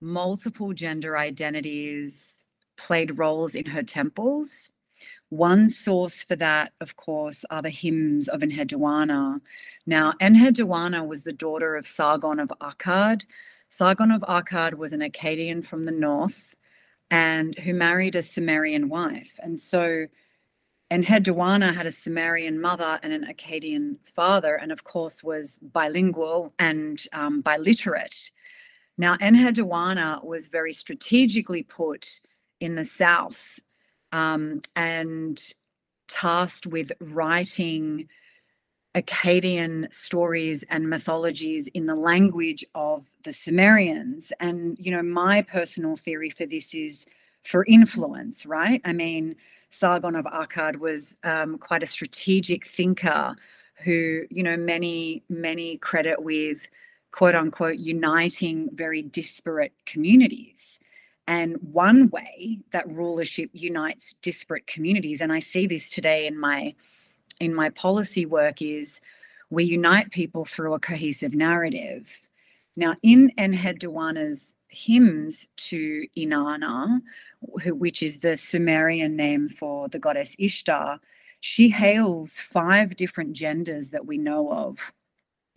[0.01, 2.39] multiple gender identities
[2.77, 4.71] played roles in her temples.
[5.29, 9.39] One source for that, of course, are the hymns of Enheduanna.
[9.85, 13.21] Now, Enheduanna was the daughter of Sargon of Akkad.
[13.69, 16.55] Sargon of Akkad was an Akkadian from the north
[17.09, 19.31] and who married a Sumerian wife.
[19.39, 20.07] And so
[20.91, 27.01] Enheduanna had a Sumerian mother and an Akkadian father, and of course was bilingual and
[27.13, 28.29] um, biliterate.
[28.97, 32.19] Now, Enheduanna was very strategically put
[32.59, 33.39] in the south
[34.11, 35.41] um, and
[36.09, 38.09] tasked with writing
[38.93, 44.33] Akkadian stories and mythologies in the language of the Sumerians.
[44.41, 47.05] And, you know, my personal theory for this is
[47.43, 48.81] for influence, right?
[48.83, 49.37] I mean,
[49.71, 53.35] Sargon of Akkad was um, quite a strategic thinker
[53.83, 56.67] who, you know, many, many credit with
[57.11, 60.79] quote unquote uniting very disparate communities.
[61.27, 66.75] And one way that rulership unites disparate communities, and I see this today in my
[67.39, 69.01] in my policy work, is
[69.49, 72.21] we unite people through a cohesive narrative.
[72.75, 77.01] Now, in Enheduanna's hymns to Inanna,
[77.41, 80.99] which is the Sumerian name for the goddess Ishtar,
[81.41, 84.77] she hails five different genders that we know of.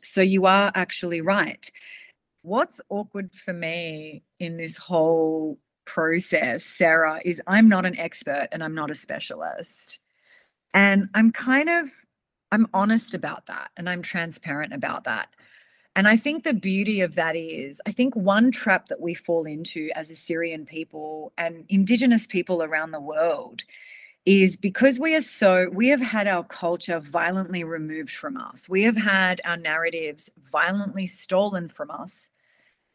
[0.02, 1.70] So you are actually right.
[2.42, 8.62] What's awkward for me in this whole process, Sarah, is I'm not an expert and
[8.62, 10.00] I'm not a specialist.
[10.72, 11.88] And I'm kind of
[12.52, 15.28] I'm honest about that and I'm transparent about that.
[15.96, 19.44] And I think the beauty of that is, I think one trap that we fall
[19.44, 23.62] into as Assyrian people and Indigenous people around the world
[24.26, 28.68] is because we are so, we have had our culture violently removed from us.
[28.68, 32.30] We have had our narratives violently stolen from us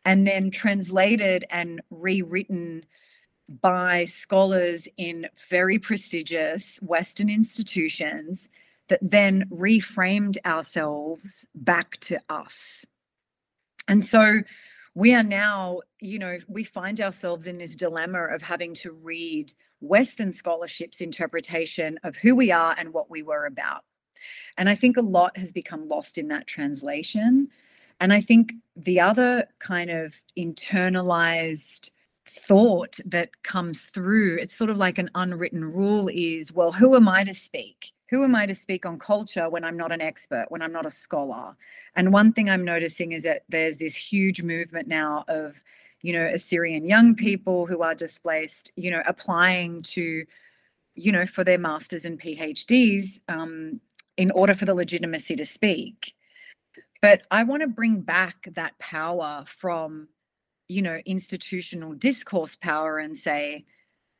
[0.03, 2.83] and then translated and rewritten
[3.61, 8.49] by scholars in very prestigious Western institutions
[8.89, 12.85] that then reframed ourselves back to us.
[13.87, 14.41] And so
[14.93, 19.53] we are now, you know, we find ourselves in this dilemma of having to read
[19.81, 23.85] Western scholarship's interpretation of who we are and what we were about.
[24.57, 27.47] And I think a lot has become lost in that translation.
[28.01, 31.91] And I think the other kind of internalized
[32.25, 37.07] thought that comes through, it's sort of like an unwritten rule is, well, who am
[37.07, 37.91] I to speak?
[38.09, 40.85] Who am I to speak on culture when I'm not an expert, when I'm not
[40.85, 41.55] a scholar?
[41.95, 45.61] And one thing I'm noticing is that there's this huge movement now of,
[46.01, 50.25] you know, Assyrian young people who are displaced, you know, applying to,
[50.95, 53.79] you know, for their masters and PhDs um,
[54.17, 56.13] in order for the legitimacy to speak.
[57.01, 60.07] But I want to bring back that power from
[60.69, 63.65] you know, institutional discourse power and say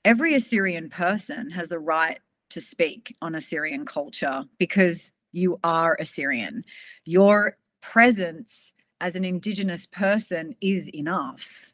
[0.04, 2.20] every Assyrian person has the right
[2.50, 6.64] to speak on Assyrian culture because you are Assyrian.
[7.06, 11.74] Your presence as an Indigenous person is enough.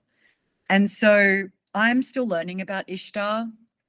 [0.70, 3.48] And so I'm still learning about Ishtar.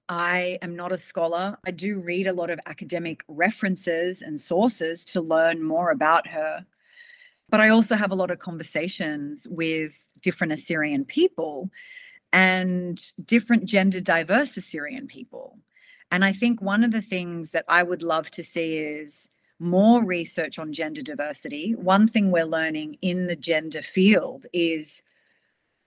[0.08, 1.58] I am not a scholar.
[1.66, 6.64] I do read a lot of academic references and sources to learn more about her.
[7.48, 11.70] But I also have a lot of conversations with different Assyrian people
[12.32, 15.58] and different gender diverse Assyrian people.
[16.10, 20.04] And I think one of the things that I would love to see is more
[20.04, 21.74] research on gender diversity.
[21.74, 25.02] One thing we're learning in the gender field is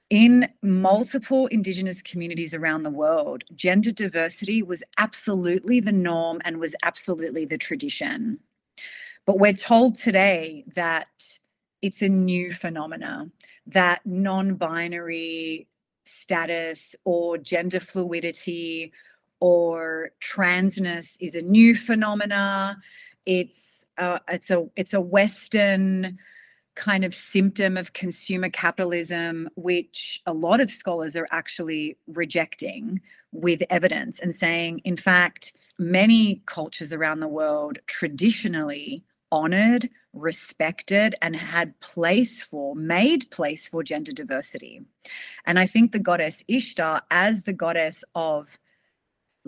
[0.09, 6.75] in multiple Indigenous communities around the world, gender diversity was absolutely the norm and was
[6.81, 8.39] absolutely the tradition.
[9.25, 11.07] But we're told today that
[11.83, 13.29] it's a new phenomena
[13.67, 15.67] that non-binary
[16.05, 18.91] status or gender fluidity
[19.39, 22.77] or transness is a new phenomena
[23.25, 26.17] it's uh, it's a it's a western
[26.75, 33.61] kind of symptom of consumer capitalism which a lot of scholars are actually rejecting with
[33.69, 41.79] evidence and saying in fact many cultures around the world traditionally honored respected and had
[41.79, 44.81] place for, made place for gender diversity.
[45.45, 48.57] And I think the goddess Ishtar, as the goddess of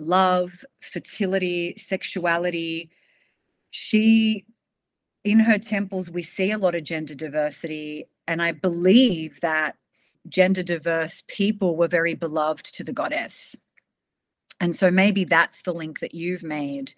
[0.02, 2.90] love, fertility, sexuality,
[3.70, 4.44] she,
[5.24, 8.06] in her temples, we see a lot of gender diversity.
[8.28, 9.76] And I believe that
[10.28, 13.56] gender diverse people were very beloved to the goddess.
[14.60, 16.94] And so maybe that's the link that you've made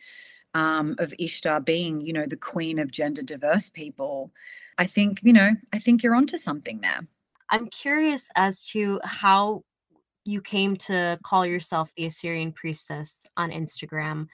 [0.53, 4.33] um, of Ishtar being, you know, the queen of gender diverse people.
[4.79, 7.07] I think, you know, I think you're onto something there.
[7.51, 9.65] I'm curious as to how
[10.25, 14.29] you came to call yourself the Assyrian priestess on Instagram.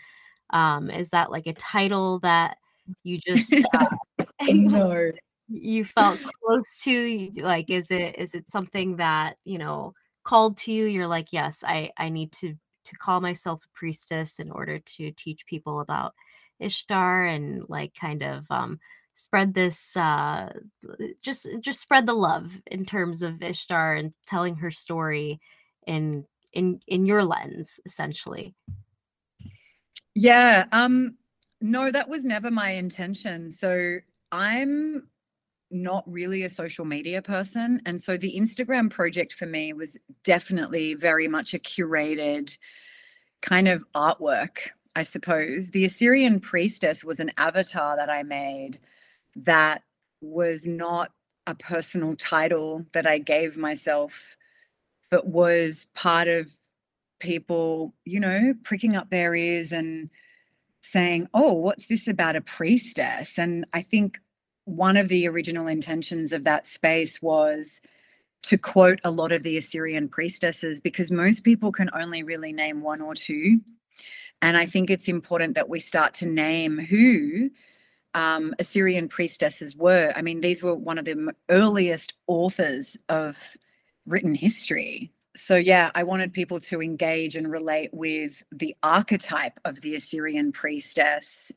[0.50, 2.56] Um, is that like a title that
[3.02, 3.86] you just uh,
[4.48, 5.10] no.
[5.48, 7.30] you felt close to?
[7.40, 10.86] Like, is it is it something that you know called to you?
[10.86, 15.12] You're like, yes, I I need to to call myself a priestess in order to
[15.12, 16.14] teach people about
[16.60, 18.80] Ishtar and like kind of um,
[19.14, 20.52] spread this uh,
[21.22, 25.40] just just spread the love in terms of Ishtar and telling her story
[25.86, 28.54] in in in your lens essentially.
[30.14, 31.16] Yeah, um
[31.60, 33.50] no that was never my intention.
[33.50, 33.98] So
[34.32, 35.08] I'm
[35.70, 37.80] not really a social media person.
[37.86, 42.56] And so the Instagram project for me was definitely very much a curated
[43.40, 44.58] kind of artwork,
[44.96, 45.70] I suppose.
[45.70, 48.80] The Assyrian priestess was an avatar that I made
[49.36, 49.82] that
[50.20, 51.12] was not
[51.46, 54.36] a personal title that I gave myself,
[55.10, 56.48] but was part of
[57.18, 60.10] people, you know, pricking up their ears and
[60.82, 63.38] saying, oh, what's this about a priestess?
[63.38, 64.18] And I think
[64.64, 67.80] one of the original intentions of that space was
[68.42, 72.80] to quote a lot of the Assyrian priestesses because most people can only really name
[72.80, 73.60] one or two.
[74.40, 77.50] And I think it's important that we start to name who
[78.14, 80.12] um, Assyrian priestesses were.
[80.16, 83.36] I mean, these were one of the earliest authors of
[84.06, 85.12] written history.
[85.36, 90.52] So, yeah, I wanted people to engage and relate with the archetype of the Assyrian
[90.52, 91.52] priestess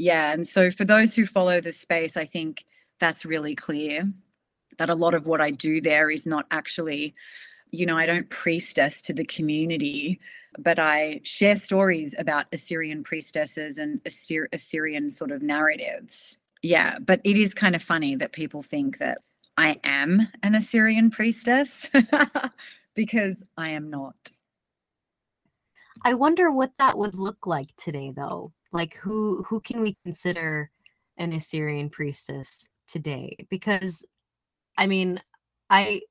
[0.00, 2.64] yeah and so for those who follow the space i think
[2.98, 4.10] that's really clear
[4.78, 7.14] that a lot of what i do there is not actually
[7.70, 10.18] you know i don't priestess to the community
[10.58, 14.00] but i share stories about assyrian priestesses and
[14.52, 19.18] assyrian sort of narratives yeah but it is kind of funny that people think that
[19.60, 21.88] i am an assyrian priestess
[22.94, 24.16] because i am not.
[26.04, 28.52] I wonder what that would look like today though.
[28.72, 30.70] Like who who can we consider
[31.18, 33.36] an Assyrian priestess today?
[33.50, 34.04] Because
[34.78, 35.20] I mean,
[35.68, 36.02] I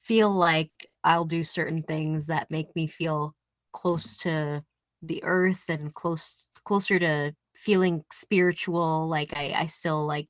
[0.00, 0.70] feel like
[1.04, 3.34] I'll do certain things that make me feel
[3.72, 4.64] close to
[5.02, 9.08] the earth and close closer to feeling spiritual.
[9.08, 10.28] Like i i still like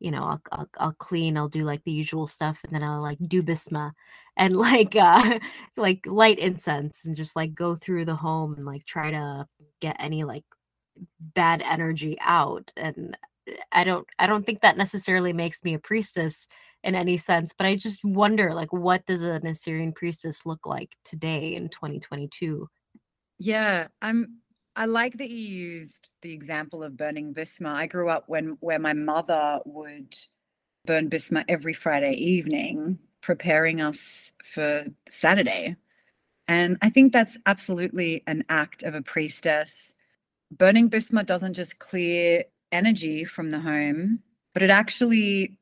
[0.00, 3.02] you know I'll, I'll, I'll clean i'll do like the usual stuff and then i'll
[3.02, 3.92] like do bisma
[4.36, 5.38] and like uh
[5.76, 9.46] like light incense and just like go through the home and like try to
[9.80, 10.44] get any like
[11.20, 15.78] bad energy out and eh, i don't i don't think that necessarily makes me a
[15.78, 16.48] priestess
[16.82, 20.96] in any sense but i just wonder like what does an assyrian priestess look like
[21.04, 22.66] today in 2022
[23.38, 24.40] yeah i'm
[24.80, 28.78] i like that you used the example of burning bisma i grew up when where
[28.78, 30.16] my mother would
[30.86, 35.76] burn bisma every friday evening preparing us for saturday
[36.48, 39.94] and i think that's absolutely an act of a priestess
[40.50, 44.20] burning bisma doesn't just clear energy from the home,
[44.54, 45.56] but it actually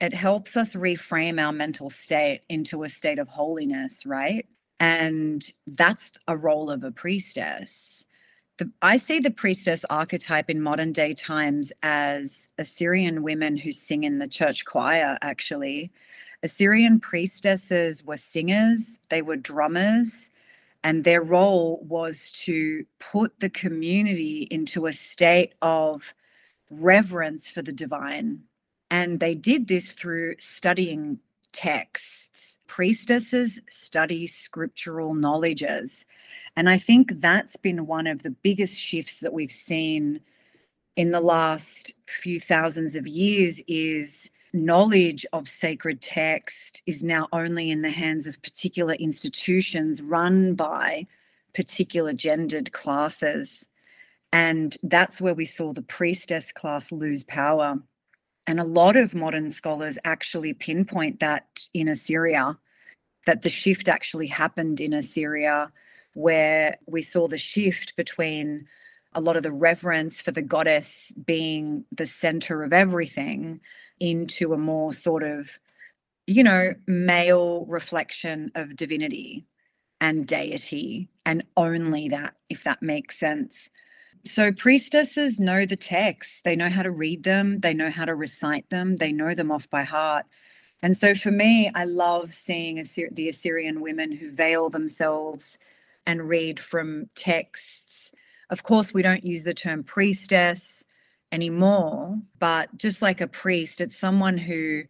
[0.00, 4.46] it helps us reframe our mental state into a state of holiness, right?
[4.78, 8.06] And that's a role of a priestess.
[8.60, 14.04] The, I see the priestess archetype in modern day times as Assyrian women who sing
[14.04, 15.90] in the church choir, actually.
[16.42, 20.30] Assyrian priestesses were singers, they were drummers,
[20.84, 26.12] and their role was to put the community into a state of
[26.70, 28.40] reverence for the divine.
[28.90, 31.18] And they did this through studying
[31.52, 32.58] texts.
[32.66, 36.06] Priestesses study scriptural knowledges.
[36.56, 40.20] And I think that's been one of the biggest shifts that we've seen
[40.96, 47.70] in the last few thousands of years is knowledge of sacred text is now only
[47.70, 51.06] in the hands of particular institutions run by
[51.54, 53.66] particular gendered classes.
[54.32, 57.78] And that's where we saw the priestess class lose power.
[58.50, 62.58] And a lot of modern scholars actually pinpoint that in Assyria,
[63.24, 65.70] that the shift actually happened in Assyria,
[66.14, 68.66] where we saw the shift between
[69.14, 73.60] a lot of the reverence for the goddess being the center of everything
[74.00, 75.48] into a more sort of,
[76.26, 79.46] you know, male reflection of divinity
[80.00, 83.70] and deity, and only that, if that makes sense.
[84.26, 88.14] So, priestesses know the texts, they know how to read them, they know how to
[88.14, 90.26] recite them, they know them off by heart.
[90.82, 95.58] And so, for me, I love seeing the Assyrian women who veil themselves
[96.06, 98.12] and read from texts.
[98.50, 100.84] Of course, we don't use the term priestess
[101.32, 104.82] anymore, but just like a priest, it's someone who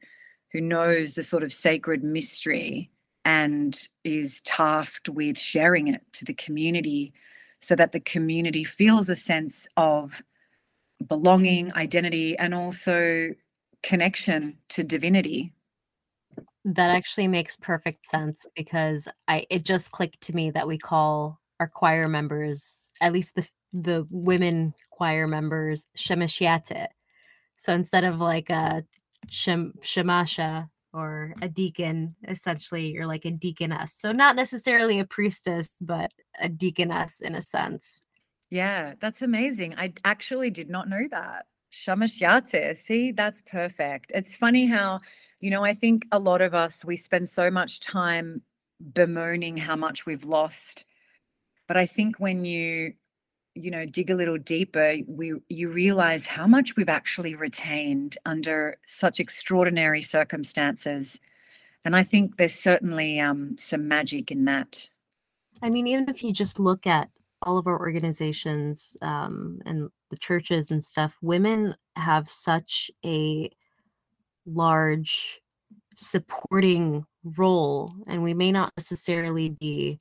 [0.52, 2.90] who knows the sort of sacred mystery
[3.24, 7.12] and is tasked with sharing it to the community
[7.60, 10.22] so that the community feels a sense of
[11.06, 13.30] belonging, identity, and also
[13.82, 15.52] connection to divinity.
[16.64, 21.40] That actually makes perfect sense because I it just clicked to me that we call
[21.58, 26.88] our choir members, at least the the women choir members, shemashiate.
[27.56, 28.84] So instead of like a
[29.28, 33.94] shem, shemasha or a deacon, essentially you're like a deaconess.
[33.94, 38.02] So not necessarily a priestess, but a deaconess in a sense.
[38.50, 39.74] Yeah, that's amazing.
[39.76, 41.46] I actually did not know that.
[41.72, 42.76] Shamashyate.
[42.78, 44.10] See, that's perfect.
[44.14, 45.00] It's funny how,
[45.38, 48.42] you know, I think a lot of us, we spend so much time
[48.92, 50.84] bemoaning how much we've lost.
[51.68, 52.94] But I think when you,
[53.62, 58.78] you know, dig a little deeper, we you realize how much we've actually retained under
[58.86, 61.20] such extraordinary circumstances.
[61.84, 64.88] And I think there's certainly um, some magic in that.
[65.62, 67.08] I mean, even if you just look at
[67.42, 73.50] all of our organizations um, and the churches and stuff, women have such a
[74.46, 75.40] large
[75.96, 80.00] supporting role, and we may not necessarily be,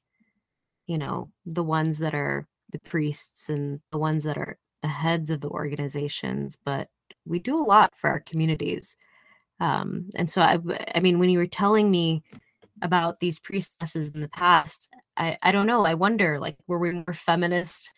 [0.87, 5.29] you know, the ones that are the priests and the ones that are the heads
[5.29, 6.87] of the organizations, but
[7.25, 8.95] we do a lot for our communities.
[9.59, 10.57] Um, and so, I,
[10.95, 12.23] I mean, when you were telling me
[12.81, 15.85] about these priestesses in the past, I, I don't know.
[15.85, 17.89] I wonder, like, were we more feminist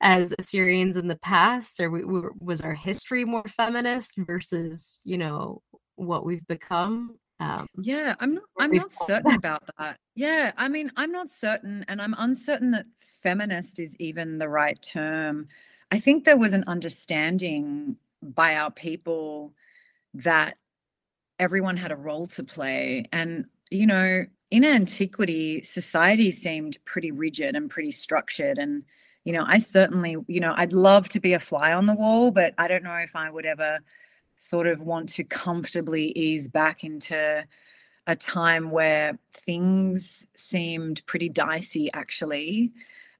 [0.00, 5.18] as Assyrians in the past, or we, we, was our history more feminist versus, you
[5.18, 5.60] know,
[5.96, 7.16] what we've become?
[7.40, 8.44] Um, yeah, I'm not.
[8.58, 9.98] I'm not certain about that.
[10.14, 14.80] Yeah, I mean, I'm not certain, and I'm uncertain that feminist is even the right
[14.82, 15.48] term.
[15.90, 19.54] I think there was an understanding by our people
[20.14, 20.56] that
[21.38, 27.54] everyone had a role to play, and you know, in antiquity, society seemed pretty rigid
[27.54, 28.58] and pretty structured.
[28.58, 28.82] And,
[29.24, 32.30] you know, I certainly, you know, I'd love to be a fly on the wall,
[32.30, 33.80] but I don't know if I would ever
[34.38, 37.44] sort of want to comfortably ease back into
[38.06, 42.72] a time where things seemed pretty dicey, actually.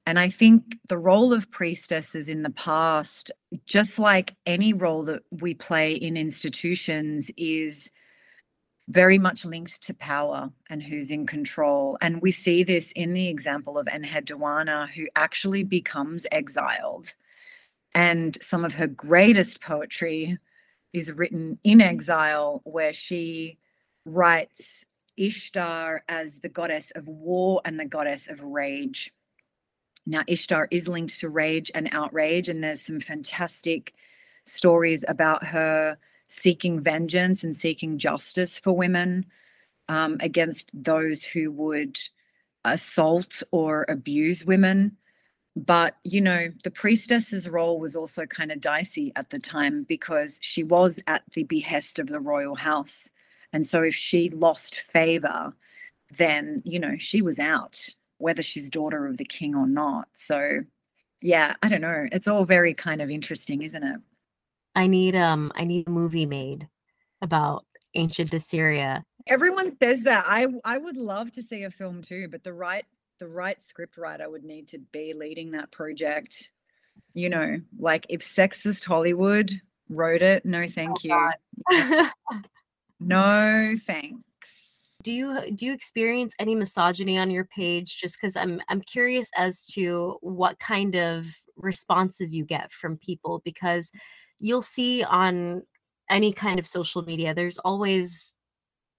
[0.05, 3.31] And I think the role of priestesses in the past,
[3.67, 7.91] just like any role that we play in institutions, is
[8.87, 11.95] very much linked to power and who's in control.
[12.01, 17.13] And we see this in the example of Enheduanna, who actually becomes exiled.
[17.93, 20.39] And some of her greatest poetry
[20.93, 23.57] is written in exile, where she
[24.05, 24.85] writes
[25.17, 29.11] Ishtar as the goddess of war and the goddess of rage.
[30.05, 33.93] Now, Ishtar is linked to rage and outrage, and there's some fantastic
[34.45, 39.25] stories about her seeking vengeance and seeking justice for women
[39.87, 41.99] um, against those who would
[42.63, 44.95] assault or abuse women.
[45.65, 50.39] But, you know, the priestess's role was also kind of dicey at the time because
[50.41, 53.11] she was at the behest of the royal house.
[53.51, 55.53] And so if she lost favor,
[56.15, 57.89] then, you know, she was out,
[58.19, 60.07] whether she's daughter of the king or not.
[60.13, 60.61] So,
[61.21, 62.07] yeah, I don't know.
[62.11, 63.99] It's all very kind of interesting, isn't it?
[64.75, 66.69] I need um I need a movie made
[67.21, 69.03] about ancient Assyria.
[69.27, 70.23] Everyone says that.
[70.25, 72.85] I I would love to see a film too, but the right
[73.19, 76.51] the right script writer would need to be leading that project.
[77.13, 79.51] You know, like if Sexist Hollywood
[79.89, 81.31] wrote it, no oh thank oh,
[81.71, 82.09] you.
[82.99, 84.21] no thanks.
[85.01, 89.29] Do you do you experience any misogyny on your page just cuz I'm I'm curious
[89.35, 93.91] as to what kind of responses you get from people because
[94.39, 95.63] you'll see on
[96.09, 98.35] any kind of social media, there's always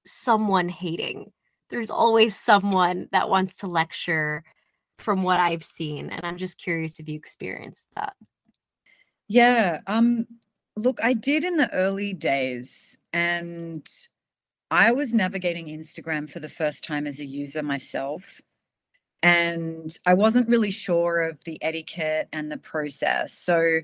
[0.06, 1.32] someone hating.
[1.70, 4.44] There's always someone that wants to lecture
[4.98, 6.10] from what I've seen.
[6.10, 8.14] And I'm just curious if you experienced that.
[9.28, 9.80] Yeah.
[9.86, 10.26] Um,
[10.76, 13.86] look, I did in the early days, and
[14.70, 18.40] I was navigating Instagram for the first time as a user myself.
[19.22, 23.32] And I wasn't really sure of the etiquette and the process.
[23.32, 23.80] So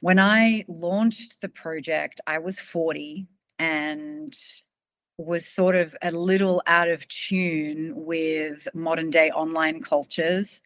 [0.00, 3.26] when I launched the project, I was 40
[3.58, 4.36] and
[5.20, 10.62] was sort of a little out of tune with modern day online cultures.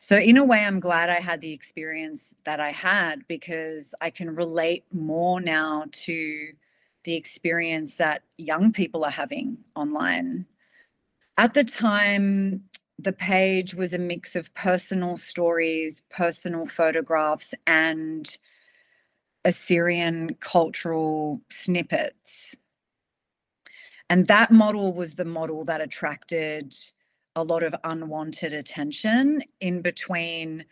[0.00, 4.10] So, in a way, I'm glad I had the experience that I had because I
[4.10, 6.52] can relate more now to
[7.04, 10.46] the experience that young people are having online.
[11.36, 12.62] At the time,
[12.98, 18.28] the page was a mix of personal stories, personal photographs, and
[19.44, 22.56] Assyrian cultural snippets.
[24.10, 26.74] And that model was the model that attracted
[27.36, 30.64] a lot of unwanted attention in between,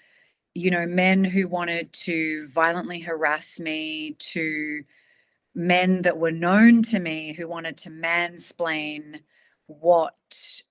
[0.55, 4.83] you know, men who wanted to violently harass me, to
[5.55, 9.21] men that were known to me who wanted to mansplain
[9.69, 10.15] what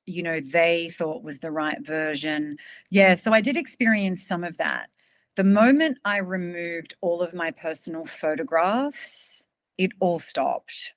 [0.06, 2.58] you know they thought was the right version.
[2.92, 4.90] Yeah so i did experience some of that.
[5.36, 9.48] The moment i removed all of my personal photographs
[9.78, 10.94] it all stopped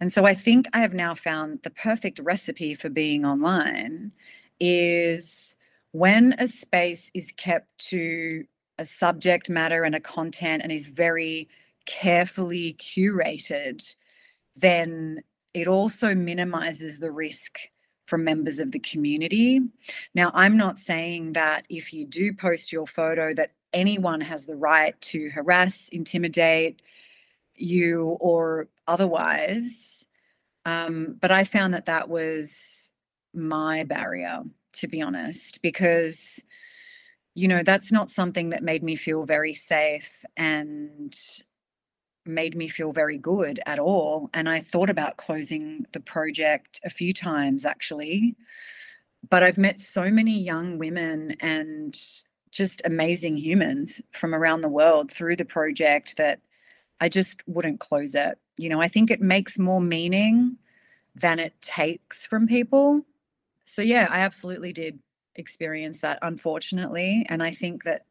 [0.00, 4.12] and so I think I have now found the perfect recipe for being online
[4.60, 5.56] is
[5.92, 8.44] when a space is kept to
[8.78, 11.48] a subject matter and a content and is very
[11.86, 13.94] carefully curated,
[14.56, 15.22] then
[15.52, 17.58] it also minimizes the risk
[18.06, 19.60] from members of the community.
[20.14, 24.56] Now, I'm not saying that if you do post your photo that anyone has the
[24.56, 26.82] right to harass, intimidate
[27.56, 30.04] you or otherwise.
[30.66, 32.92] Um, but I found that that was
[33.34, 34.42] my barrier,
[34.74, 36.42] to be honest, because,
[37.34, 41.14] you know, that's not something that made me feel very safe and
[42.26, 44.30] made me feel very good at all.
[44.32, 48.34] And I thought about closing the project a few times actually.
[49.28, 51.98] But I've met so many young women and
[52.50, 56.40] just amazing humans from around the world through the project that
[57.00, 58.38] I just wouldn't close it.
[58.56, 60.56] You know, I think it makes more meaning
[61.14, 63.02] than it takes from people.
[63.64, 64.98] So, yeah, I absolutely did
[65.36, 67.26] experience that, unfortunately.
[67.28, 68.04] And I think that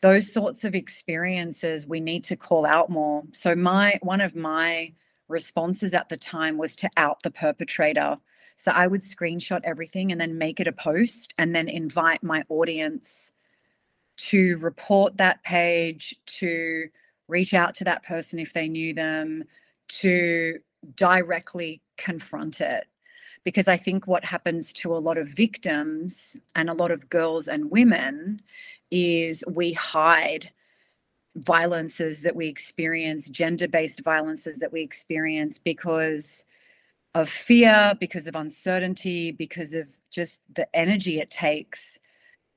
[0.00, 3.22] those sorts of experiences we need to call out more.
[3.32, 4.92] So, my one of my
[5.28, 8.18] responses at the time was to out the perpetrator.
[8.56, 12.44] So, I would screenshot everything and then make it a post and then invite my
[12.48, 13.32] audience
[14.16, 16.88] to report that page, to
[17.32, 19.44] reach out to that person if they knew them,
[19.88, 20.58] to
[20.96, 22.84] directly confront it.
[23.44, 27.48] Because I think what happens to a lot of victims and a lot of girls
[27.48, 28.40] and women
[28.92, 30.50] is we hide
[31.36, 36.44] violences that we experience, gender based violences that we experience because
[37.14, 41.98] of fear, because of uncertainty, because of just the energy it takes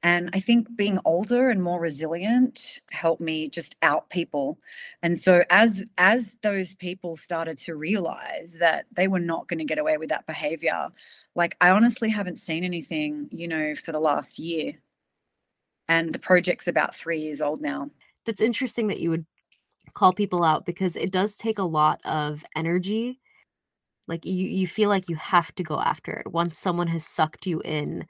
[0.06, 4.60] and I think being older and more resilient helped me just out people.
[5.02, 9.66] And so as as those people started to realize that they were not going to
[9.66, 10.90] get away with that behavior,
[11.34, 14.74] like I honestly haven't seen anything, you know, for the last year.
[15.88, 17.90] And the project's about 3 years old now.
[18.28, 19.26] That's interesting that you would
[19.96, 23.20] call people out because it does take a lot of energy.
[24.08, 26.32] Like you you feel like you have to go after it.
[26.32, 28.06] Once someone has sucked you in,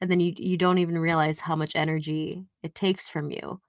[0.00, 3.60] and then you you don't even realize how much energy it takes from you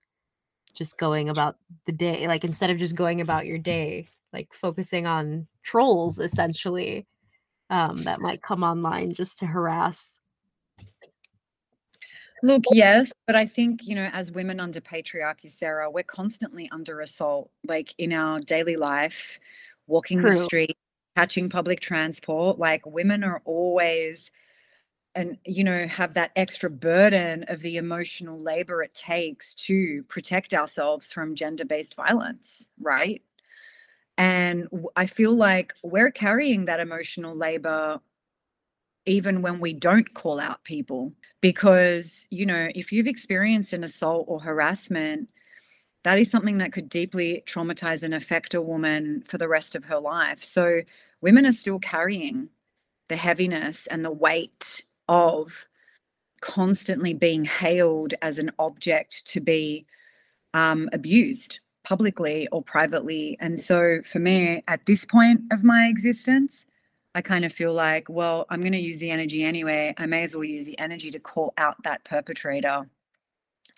[0.74, 5.06] just going about the day like instead of just going about your day like focusing
[5.06, 7.06] on trolls essentially
[7.70, 10.22] um, that might come online just to harass
[12.44, 17.02] Look, yes, but I think, you know, as women under patriarchy, Sarah, we're constantly under
[17.02, 19.40] assault, like in our daily life,
[19.86, 20.32] walking True.
[20.32, 20.78] the street,
[21.16, 22.58] catching public transport.
[22.58, 24.32] Like women are always
[25.16, 30.54] and you know have that extra burden of the emotional labor it takes to protect
[30.54, 33.22] ourselves from gender-based violence right?
[34.18, 38.00] And i feel like we're carrying that emotional labor
[39.06, 44.26] even when we don't call out people because you know if you've experienced an assault
[44.28, 45.30] or harassment
[46.04, 49.86] that is something that could deeply traumatize and affect a woman for the rest of
[49.86, 50.44] her life.
[50.44, 50.82] So
[51.22, 52.50] women are still carrying
[53.08, 55.68] the heaviness and the weight of
[56.42, 59.86] constantly being hailed as an object to be
[60.54, 63.38] um, abused publicly or privately.
[63.42, 66.66] And so for me, at this point of my existence,
[67.14, 69.94] I kind of feel like, well, I'm going to use the energy anyway.
[69.98, 72.90] I may as well use the energy to call out that perpetrator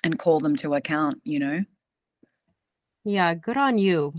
[0.04, 1.64] and call them to account, you know?
[3.06, 4.14] Yeah, good on you.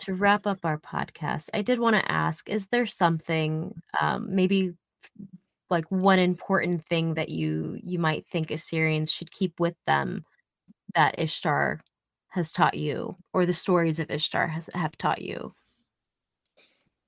[0.00, 4.74] To wrap up our podcast, I did want to ask is there something, um, maybe
[5.70, 10.24] like one important thing that you you might think Assyrians should keep with them
[10.94, 11.80] that Ishtar
[12.28, 15.54] has taught you or the stories of Ishtar has, have taught you?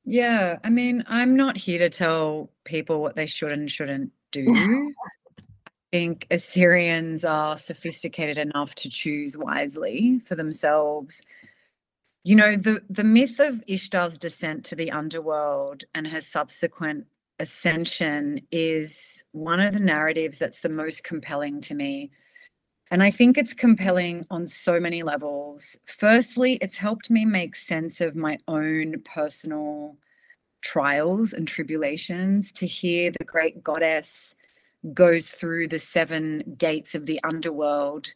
[0.05, 4.47] Yeah, I mean, I'm not here to tell people what they should and shouldn't do.
[5.39, 11.23] I think Assyrians are sophisticated enough to choose wisely for themselves.
[12.25, 17.07] You know, the, the myth of Ishtar's descent to the underworld and her subsequent
[17.41, 22.11] ascension is one of the narratives that's the most compelling to me.
[22.91, 25.77] And I think it's compelling on so many levels.
[25.87, 29.97] Firstly, it's helped me make sense of my own personal
[30.61, 34.35] trials and tribulations to hear the great goddess
[34.93, 38.13] goes through the seven gates of the underworld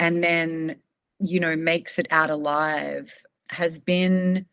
[0.00, 0.76] and then
[1.20, 3.12] you know makes it out alive
[3.48, 4.44] has been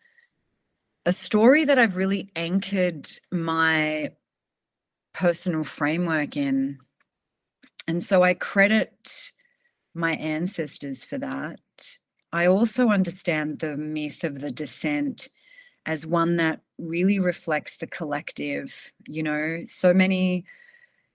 [1.05, 4.11] a story that I've really anchored my
[5.13, 6.79] personal framework in.
[7.87, 9.31] And so I credit
[9.93, 11.59] my ancestors for that.
[12.33, 15.29] I also understand the myth of the descent
[15.85, 18.73] as one that really reflects the collective.
[19.07, 20.45] You know, so many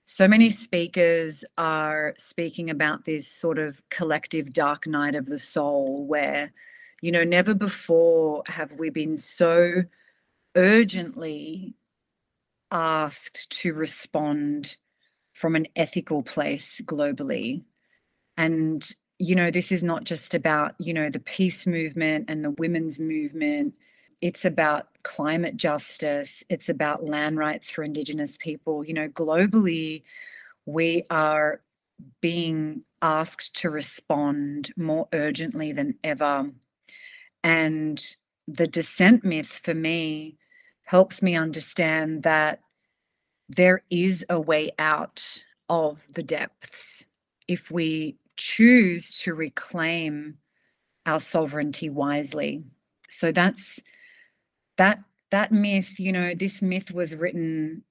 [0.07, 6.05] so many speakers are speaking about this sort of collective dark night of the soul
[6.05, 6.53] where
[7.01, 9.85] you know, never before have we been so
[10.57, 11.75] urgently
[12.71, 14.77] asked to respond
[15.33, 17.63] from an ethical place globally.
[18.37, 18.89] And,
[19.19, 22.99] you know, this is not just about, you know, the peace movement and the women's
[22.99, 23.75] movement.
[24.21, 26.45] It's about climate justice.
[26.51, 28.85] It's about land rights for Indigenous people.
[28.85, 30.03] You know, globally,
[30.67, 31.63] we are
[32.21, 36.51] being asked to respond more urgently than ever
[37.45, 38.17] and
[38.47, 40.37] the descent myth for me
[40.85, 42.61] helps me understand that
[43.49, 47.07] there is a way out of the depths
[47.49, 50.37] if we choose to reclaim
[51.07, 52.63] our sovereignty wisely.
[53.09, 53.81] So that's
[54.77, 57.85] that that myth, you know, this myth was written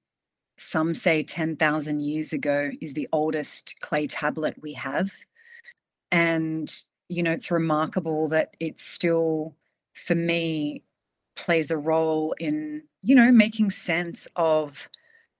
[0.58, 5.12] some say 10,000 years ago is the oldest clay tablet we have.
[6.12, 6.74] And
[7.10, 9.55] you know, it's remarkable that it still,
[9.93, 10.84] for me,
[11.36, 14.88] plays a role in, you know, making sense of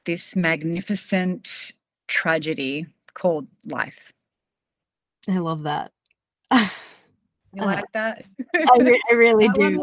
[0.05, 1.74] this magnificent
[2.07, 4.11] tragedy called life.
[5.28, 5.91] I love that.
[6.51, 8.26] You like that?
[8.55, 9.80] I, re- I really do.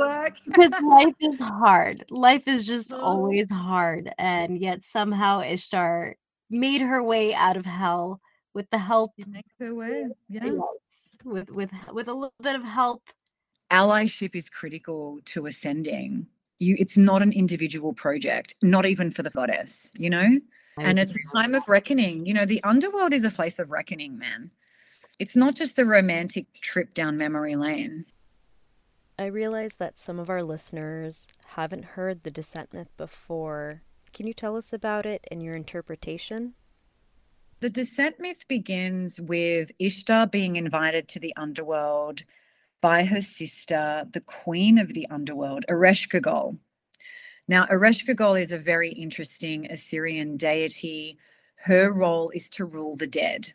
[0.46, 2.04] because life is hard.
[2.10, 2.98] Life is just oh.
[2.98, 4.12] always hard.
[4.18, 6.16] And yet somehow Ishtar
[6.50, 8.20] made her way out of hell
[8.56, 9.12] with the help.
[9.18, 10.06] It makes her way.
[10.30, 10.48] Yeah.
[11.24, 13.02] With with with a little bit of help.
[13.70, 16.26] Allyship is critical to ascending.
[16.58, 20.40] You it's not an individual project not even for the goddess you know?
[20.78, 22.26] And it's a time of reckoning.
[22.26, 24.50] You know the underworld is a place of reckoning man.
[25.18, 28.06] It's not just a romantic trip down memory lane.
[29.18, 33.82] I realize that some of our listeners haven't heard the descent myth before.
[34.12, 36.54] Can you tell us about it and your interpretation
[37.60, 42.22] the descent myth begins with Ishtar being invited to the underworld
[42.82, 46.58] by her sister, the queen of the underworld, Ereshkigal.
[47.48, 51.18] Now, Ereshkigal is a very interesting Assyrian deity.
[51.56, 53.52] Her role is to rule the dead.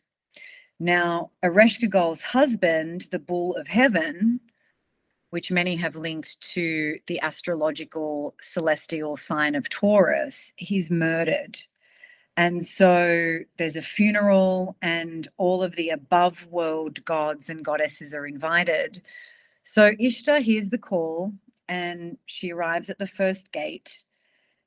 [0.80, 4.40] Now, Ereshkigal's husband, the bull of heaven,
[5.30, 11.60] which many have linked to the astrological celestial sign of Taurus, he's murdered.
[12.38, 18.26] And so there's a funeral, and all of the above world gods and goddesses are
[18.26, 19.02] invited.
[19.64, 21.34] So Ishtar hears the call
[21.68, 24.04] and she arrives at the first gate.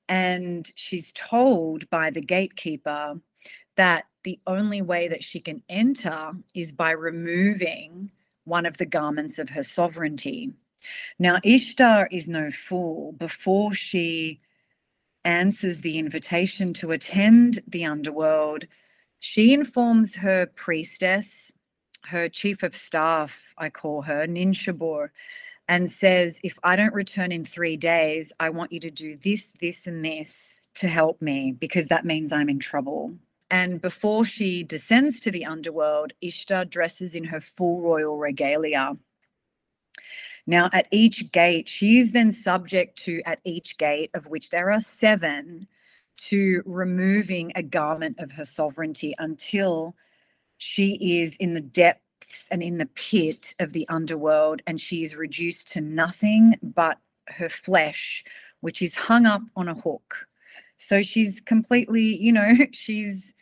[0.08, 3.20] And she's told by the gatekeeper
[3.76, 8.10] that the only way that she can enter is by removing
[8.44, 10.52] one of the garments of her sovereignty.
[11.18, 13.12] Now, Ishtar is no fool.
[13.12, 14.40] Before she
[15.24, 18.66] answers the invitation to attend the underworld,
[19.20, 21.52] she informs her priestess,
[22.06, 25.08] her chief of staff, I call her, Ninshabur,
[25.66, 29.52] and says, If I don't return in three days, I want you to do this,
[29.60, 33.14] this, and this to help me because that means I'm in trouble.
[33.50, 38.96] And before she descends to the underworld, Ishtar dresses in her full royal regalia
[40.46, 44.70] now, at each gate, she is then subject to, at each gate, of which there
[44.70, 45.66] are seven,
[46.16, 49.96] to removing a garment of her sovereignty until
[50.58, 55.16] she is in the depths and in the pit of the underworld and she is
[55.16, 58.24] reduced to nothing but her flesh,
[58.60, 60.26] which is hung up on a hook.
[60.76, 63.34] So she's completely, you know, she's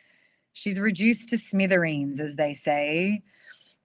[0.53, 3.21] she's reduced to smithereens, as they say.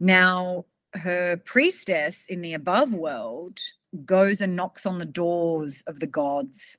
[0.01, 0.67] Now,
[0.99, 3.61] her priestess in the above world
[4.05, 6.77] goes and knocks on the doors of the gods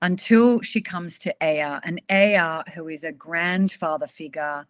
[0.00, 1.80] until she comes to Ea.
[1.82, 4.66] And Ea, who is a grandfather figure,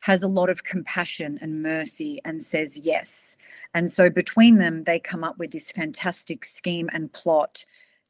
[0.00, 3.36] has a lot of compassion and mercy and says yes.
[3.74, 7.64] And so between them, they come up with this fantastic scheme and plot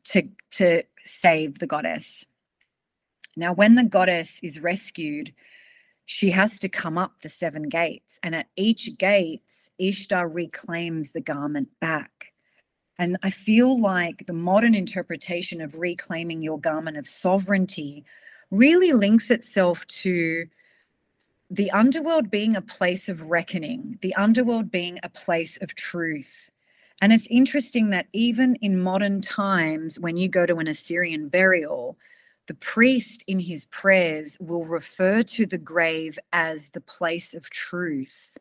[0.05, 2.27] to, to save the goddess.
[3.37, 5.33] Now, when the goddess is rescued,
[6.11, 8.19] she has to come up the seven gates.
[8.23, 9.43] And at each gate,
[9.79, 12.33] Ishtar reclaims the garment back.
[12.99, 18.07] And I feel like the modern interpretation of reclaiming your garment of sovereignty
[18.51, 20.47] really links itself to
[21.51, 26.51] the underworld being a place of reckoning, the underworld being a place of truth.
[27.03, 31.99] And it's interesting that even in modern times, when you go to an Assyrian burial,
[32.49, 38.37] the priest in his prayers will refer to the grave as the place of truth.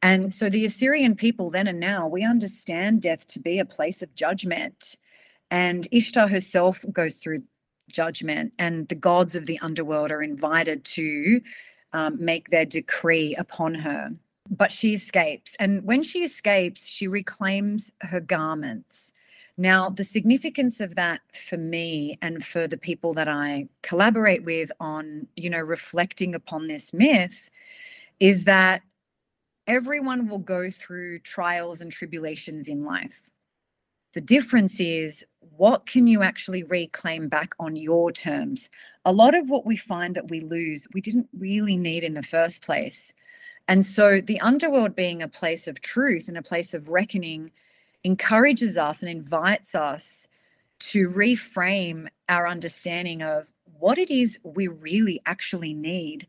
[0.00, 4.00] And so the Assyrian people then and now, we understand death to be a place
[4.02, 4.96] of judgment.
[5.50, 7.40] And Ishtar herself goes through
[7.88, 11.40] judgment, and the gods of the underworld are invited to
[11.92, 14.10] um, make their decree upon her.
[14.48, 15.56] But she escapes.
[15.58, 19.12] And when she escapes, she reclaims her garments.
[19.58, 24.70] Now, the significance of that for me and for the people that I collaborate with
[24.80, 27.50] on, you know, reflecting upon this myth
[28.20, 28.82] is that
[29.66, 33.30] everyone will go through trials and tribulations in life.
[34.12, 38.68] The difference is what can you actually reclaim back on your terms?
[39.04, 42.22] A lot of what we find that we lose, we didn't really need in the
[42.22, 43.12] first place.
[43.68, 47.50] And so the underworld being a place of truth and a place of reckoning
[48.06, 50.28] encourages us and invites us
[50.78, 53.48] to reframe our understanding of
[53.80, 56.24] what it is we really actually need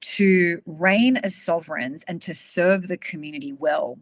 [0.00, 3.96] to reign as sovereigns and to serve the community well.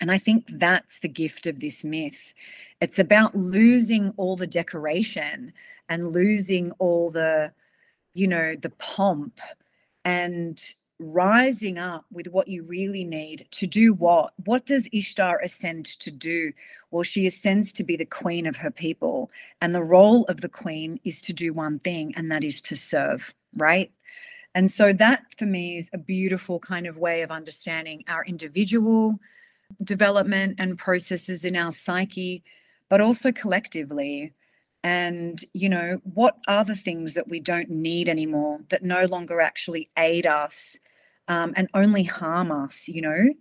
[0.00, 2.34] And I think that's the gift of this myth.
[2.82, 5.54] It's about losing all the decoration
[5.88, 7.52] and losing all the,
[8.12, 9.40] you know, the pomp
[10.04, 10.62] and
[10.98, 14.32] rising up with what you really need to do what?
[14.44, 16.52] What does Ishtar ascend to do?
[16.90, 19.30] Well, she ascends to be the queen of her people.
[19.60, 22.76] And the role of the queen is to do one thing, and that is to
[22.76, 23.92] serve, right?
[24.54, 29.20] And so that for me is a beautiful kind of way of understanding our individual
[29.84, 32.42] development and processes in our psyche,
[32.88, 34.32] but also collectively.
[34.84, 39.40] And, you know, what are the things that we don't need anymore that no longer
[39.40, 40.76] actually aid us
[41.26, 43.34] um, and only harm us, you know?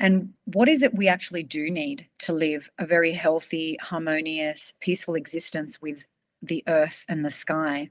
[0.00, 5.14] And what is it we actually do need to live a very healthy, harmonious, peaceful
[5.14, 6.06] existence with
[6.42, 7.90] the earth and the sky?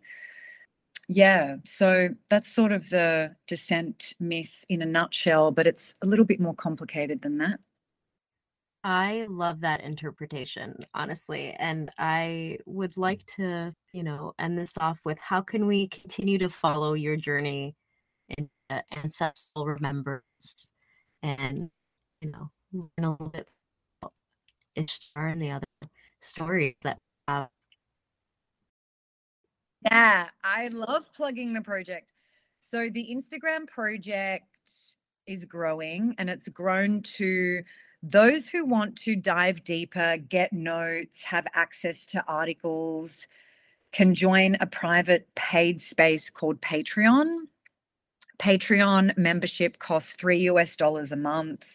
[1.07, 6.25] Yeah, so that's sort of the descent myth in a nutshell, but it's a little
[6.25, 7.59] bit more complicated than that.
[8.83, 11.51] I love that interpretation, honestly.
[11.59, 13.01] And I would hmm.
[13.01, 17.17] like to, you know, end this off with how can we continue to follow your
[17.17, 17.75] journey
[18.37, 18.49] in
[18.95, 20.71] ancestral remembrance
[21.23, 21.69] and,
[22.21, 23.47] you know, learn a little bit
[24.01, 24.13] about
[24.75, 25.65] Ishtar and the other
[26.21, 27.49] stories that have
[29.85, 32.11] yeah, I love plugging the project.
[32.59, 34.45] So the Instagram project
[35.25, 37.63] is growing and it's grown to
[38.01, 43.27] those who want to dive deeper, get notes, have access to articles,
[43.91, 47.41] can join a private paid space called Patreon.
[48.37, 51.67] Patreon membership costs three US dollars a month.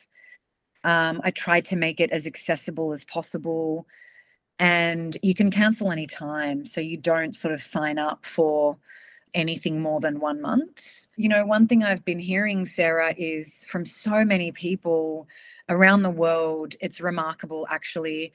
[0.83, 3.87] Um, I try to make it as accessible as possible
[4.59, 6.65] and you can cancel anytime.
[6.65, 8.77] so you don't sort of sign up for
[9.35, 13.85] anything more than one month you know one thing i've been hearing sarah is from
[13.85, 15.27] so many people
[15.69, 18.33] around the world it's remarkable actually.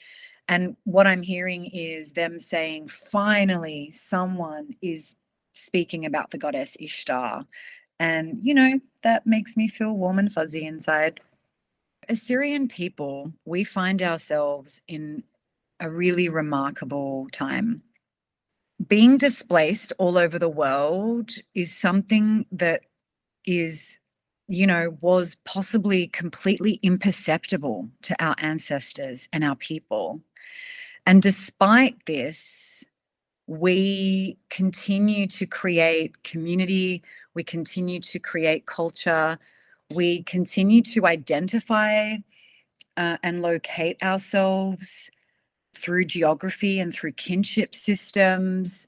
[0.48, 5.16] And what i'm hearing is them saying finally someone is
[5.54, 7.46] speaking about the goddess ishtar.
[8.00, 11.20] And you know that makes me feel warm and fuzzy inside.
[12.08, 15.24] Assyrian people we find ourselves in
[15.80, 17.82] a really remarkable time.
[18.88, 22.82] Being displaced all over the world is something that
[23.46, 24.00] is,
[24.50, 30.20] you know, was possibly completely imperceptible to our ancestors and our people.
[31.06, 32.84] And despite this,
[33.46, 37.04] we continue to create community,
[37.36, 39.38] we continue to create culture,
[39.92, 42.16] we continue to identify
[42.98, 45.12] uh, and locate ourselves
[45.76, 48.88] through geography and through kinship systems.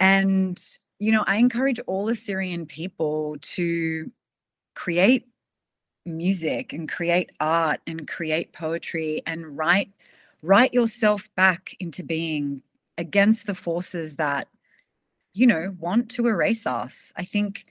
[0.00, 0.62] And,
[0.98, 4.10] you know, I encourage all Assyrian people to
[4.76, 5.26] create
[6.04, 9.90] music and create art and create poetry and write
[10.42, 12.62] write yourself back into being
[12.98, 14.46] against the forces that
[15.34, 17.12] you know want to erase us.
[17.16, 17.64] I think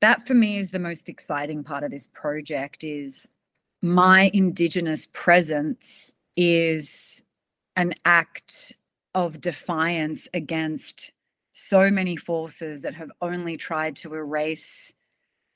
[0.00, 3.28] that for me is the most exciting part of this project is
[3.82, 7.22] my indigenous presence is
[7.76, 8.72] an act
[9.14, 11.12] of defiance against
[11.52, 14.92] so many forces that have only tried to erase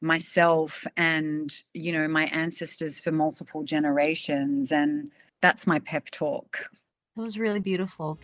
[0.01, 6.67] myself and you know my ancestors for multiple generations and that's my pep talk
[7.17, 8.19] that was really beautiful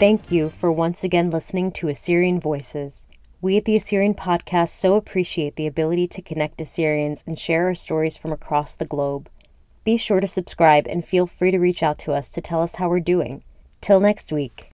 [0.00, 3.06] Thank you for once again listening to Assyrian Voices.
[3.42, 7.74] We at the Assyrian Podcast so appreciate the ability to connect Assyrians and share our
[7.74, 9.28] stories from across the globe.
[9.84, 12.76] Be sure to subscribe and feel free to reach out to us to tell us
[12.76, 13.42] how we're doing.
[13.80, 14.68] Till next week.